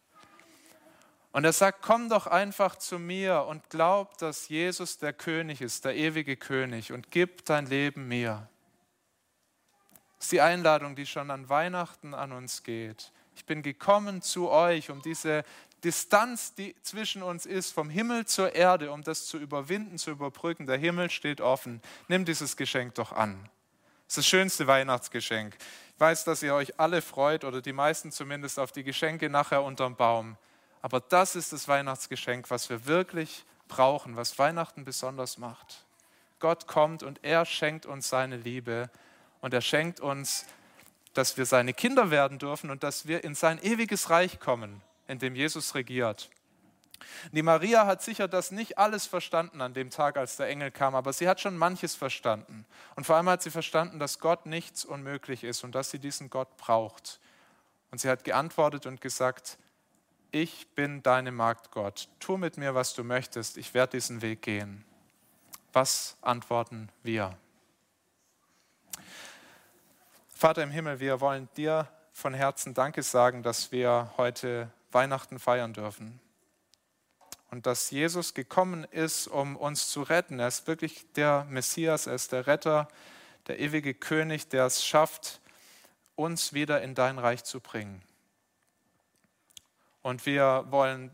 Und 1.37 1.45
er 1.45 1.53
sagt, 1.53 1.83
komm 1.83 2.09
doch 2.09 2.27
einfach 2.27 2.77
zu 2.77 2.99
mir 2.99 3.43
und 3.43 3.69
glaub, 3.69 4.17
dass 4.17 4.49
Jesus 4.49 4.97
der 4.97 5.13
König 5.13 5.61
ist, 5.61 5.85
der 5.85 5.95
ewige 5.95 6.35
König 6.35 6.93
und 6.93 7.11
gib 7.11 7.45
dein 7.45 7.67
Leben 7.67 8.09
mir. 8.09 8.49
Das 10.17 10.25
ist 10.25 10.33
die 10.33 10.41
Einladung, 10.41 10.97
die 10.97 11.05
schon 11.05 11.31
an 11.31 11.51
Weihnachten 11.51 12.15
an 12.15 12.33
uns 12.33 12.63
geht. 12.63 13.13
Ich 13.35 13.45
bin 13.45 13.61
gekommen 13.61 14.23
zu 14.23 14.49
euch, 14.49 14.89
um 14.89 15.03
diese 15.03 15.45
Distanz, 15.85 16.55
die 16.55 16.75
zwischen 16.81 17.23
uns 17.23 17.45
ist, 17.45 17.71
vom 17.71 17.91
Himmel 17.91 18.25
zur 18.25 18.55
Erde, 18.55 18.91
um 18.91 19.03
das 19.03 19.27
zu 19.27 19.37
überwinden, 19.37 19.99
zu 19.99 20.13
überbrücken. 20.13 20.65
Der 20.65 20.79
Himmel 20.79 21.11
steht 21.11 21.43
offen. 21.43 21.83
Nimm 22.09 22.25
dieses 22.25 22.57
Geschenk 22.57 22.95
doch 22.95 23.13
an. 23.13 23.39
Das 24.07 24.17
ist 24.17 24.17
das 24.17 24.27
schönste 24.27 24.67
Weihnachtsgeschenk. 24.67 25.55
Ich 25.93 26.01
weiß, 26.01 26.25
dass 26.25 26.43
ihr 26.43 26.55
euch 26.55 26.81
alle 26.81 27.03
freut 27.03 27.45
oder 27.45 27.61
die 27.61 27.75
meisten 27.75 28.11
zumindest 28.11 28.59
auf 28.59 28.73
die 28.73 28.85
Geschenke 28.85 29.29
nachher 29.29 29.63
unterm 29.63 29.97
Baum. 29.97 30.39
Aber 30.83 31.01
das 31.01 31.37
ist 31.37 31.53
das 31.53 31.69
Weihnachtsgeschenk, 31.69 32.51
was 32.51 32.69
wir 32.71 32.87
wirklich 32.87 33.45
brauchen, 33.69 34.17
was 34.17 34.39
Weihnachten 34.39 34.85
besonders 34.85 35.39
macht. 35.39 35.85
Gott 36.39 36.67
kommt 36.67 37.03
und 37.03 37.21
er 37.25 37.45
schenkt 37.45 37.87
uns 37.87 38.09
seine 38.09 38.37
Liebe 38.37 38.91
und 39.41 39.55
er 39.55 39.63
schenkt 39.63 40.01
uns, 40.01 40.47
dass 41.15 41.37
wir 41.37 41.47
seine 41.47 41.73
Kinder 41.73 42.11
werden 42.11 42.39
dürfen 42.39 42.71
und 42.71 42.83
dass 42.83 43.07
wir 43.07 43.25
in 43.25 43.35
sein 43.35 43.59
ewiges 43.63 44.11
Reich 44.11 44.39
kommen, 44.39 44.83
in 45.09 45.19
dem 45.19 45.35
Jesus 45.35 45.75
regiert. 45.75 46.31
Die 47.33 47.43
Maria 47.43 47.87
hat 47.87 48.03
sicher 48.03 48.29
das 48.29 48.51
nicht 48.51 48.79
alles 48.79 49.07
verstanden 49.07 49.61
an 49.61 49.75
dem 49.75 49.91
Tag, 49.91 50.17
als 50.17 50.37
der 50.37 50.49
Engel 50.49 50.71
kam, 50.71 50.95
aber 50.95 51.13
sie 51.13 51.29
hat 51.29 51.41
schon 51.41 51.57
manches 51.57 51.95
verstanden. 51.95 52.67
Und 52.95 53.05
vor 53.05 53.17
allem 53.17 53.29
hat 53.29 53.43
sie 53.43 53.51
verstanden, 53.51 53.99
dass 53.99 54.19
Gott 54.19 54.47
nichts 54.47 54.85
unmöglich 54.85 55.45
ist 55.45 55.65
und 55.65 55.75
dass 55.75 55.91
sie 55.91 55.99
diesen 55.99 56.31
Gott 56.31 56.57
braucht. 56.57 57.21
Und 57.91 58.01
sie 58.01 58.09
hat 58.09 58.25
geantwortet 58.25 58.87
und 58.87 59.01
gesagt, 59.01 59.59
ich 60.31 60.69
bin 60.75 61.03
deine 61.03 61.33
Magd 61.33 61.71
Gott, 61.71 62.09
tu 62.21 62.37
mit 62.37 62.57
mir, 62.57 62.75
was 62.75 62.95
du 62.95 63.05
möchtest, 63.05 63.57
ich 63.57 63.75
werde 63.75 63.93
diesen 63.93 64.23
Weg 64.23 64.43
gehen. 64.43 64.85
Was 65.73 66.17
antworten 66.23 66.89
wir? 67.03 67.37
Vater 70.29 70.63
im 70.63 70.71
Himmel, 70.71 71.01
wir 71.01 71.21
wollen 71.21 71.49
dir 71.57 71.89
von 72.13 72.35
Herzen 72.35 72.75
Danke 72.75 73.03
sagen, 73.03 73.43
dass 73.43 73.73
wir 73.73 74.13
heute 74.17 74.71
Weihnachten 74.93 75.39
feiern 75.39 75.73
dürfen. 75.73 76.21
Und 77.51 77.67
dass 77.67 77.91
Jesus 77.91 78.35
gekommen 78.35 78.85
ist, 78.85 79.29
um 79.29 79.57
uns 79.57 79.89
zu 79.89 80.03
retten. 80.03 80.41
Er 80.41 80.49
ist 80.49 80.67
wirklich 80.67 81.11
der 81.13 81.47
Messias, 81.49 82.07
er 82.07 82.15
ist 82.15 82.33
der 82.33 82.47
Retter, 82.47 82.89
der 83.47 83.61
ewige 83.61 83.95
König, 83.95 84.49
der 84.49 84.67
es 84.67 84.85
schafft, 84.85 85.41
uns 86.17 86.53
wieder 86.53 86.83
in 86.83 86.95
dein 86.95 87.19
Reich 87.19 87.45
zu 87.45 87.61
bringen. 87.61 88.03
Und 90.07 90.25
wir 90.25 90.65
wollen 90.71 91.11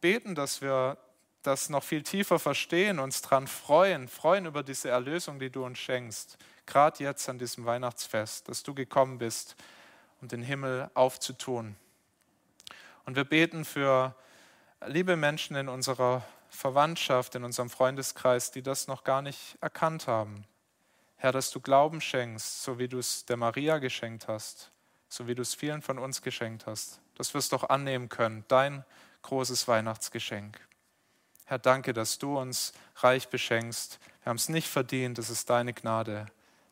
beten, 0.00 0.36
dass 0.36 0.62
wir 0.62 0.96
das 1.42 1.70
noch 1.70 1.82
viel 1.82 2.04
tiefer 2.04 2.38
verstehen, 2.38 3.00
uns 3.00 3.20
daran 3.20 3.48
freuen, 3.48 4.06
freuen 4.06 4.46
über 4.46 4.62
diese 4.62 4.90
Erlösung, 4.90 5.40
die 5.40 5.50
du 5.50 5.64
uns 5.64 5.80
schenkst, 5.80 6.38
gerade 6.64 7.02
jetzt 7.02 7.28
an 7.28 7.40
diesem 7.40 7.66
Weihnachtsfest, 7.66 8.48
dass 8.48 8.62
du 8.62 8.74
gekommen 8.74 9.18
bist, 9.18 9.56
um 10.20 10.28
den 10.28 10.44
Himmel 10.44 10.88
aufzutun. 10.94 11.74
Und 13.06 13.16
wir 13.16 13.24
beten 13.24 13.64
für 13.64 14.14
liebe 14.86 15.16
Menschen 15.16 15.56
in 15.56 15.68
unserer 15.68 16.24
Verwandtschaft, 16.48 17.34
in 17.34 17.42
unserem 17.42 17.70
Freundeskreis, 17.70 18.52
die 18.52 18.62
das 18.62 18.86
noch 18.86 19.02
gar 19.02 19.20
nicht 19.20 19.58
erkannt 19.60 20.06
haben. 20.06 20.44
Herr, 21.16 21.32
dass 21.32 21.50
du 21.50 21.58
Glauben 21.58 22.00
schenkst, 22.00 22.62
so 22.62 22.78
wie 22.78 22.86
du 22.86 23.00
es 23.00 23.24
der 23.26 23.36
Maria 23.36 23.78
geschenkt 23.78 24.28
hast, 24.28 24.70
so 25.08 25.26
wie 25.26 25.34
du 25.34 25.42
es 25.42 25.56
vielen 25.56 25.82
von 25.82 25.98
uns 25.98 26.22
geschenkt 26.22 26.68
hast 26.68 27.00
dass 27.18 27.34
wir 27.34 27.40
es 27.40 27.48
doch 27.48 27.68
annehmen 27.68 28.08
können, 28.08 28.44
dein 28.48 28.84
großes 29.22 29.68
Weihnachtsgeschenk. 29.68 30.58
Herr, 31.44 31.58
danke, 31.58 31.92
dass 31.92 32.18
du 32.18 32.38
uns 32.38 32.72
reich 32.96 33.28
beschenkst. 33.28 33.98
Wir 34.22 34.30
haben 34.30 34.36
es 34.36 34.48
nicht 34.48 34.68
verdient, 34.68 35.18
es 35.18 35.30
ist 35.30 35.50
deine 35.50 35.74
Gnade. 35.74 36.26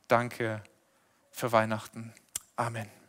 Danke 0.08 0.62
für 1.30 1.52
Weihnachten. 1.52 2.14
Amen. 2.56 3.05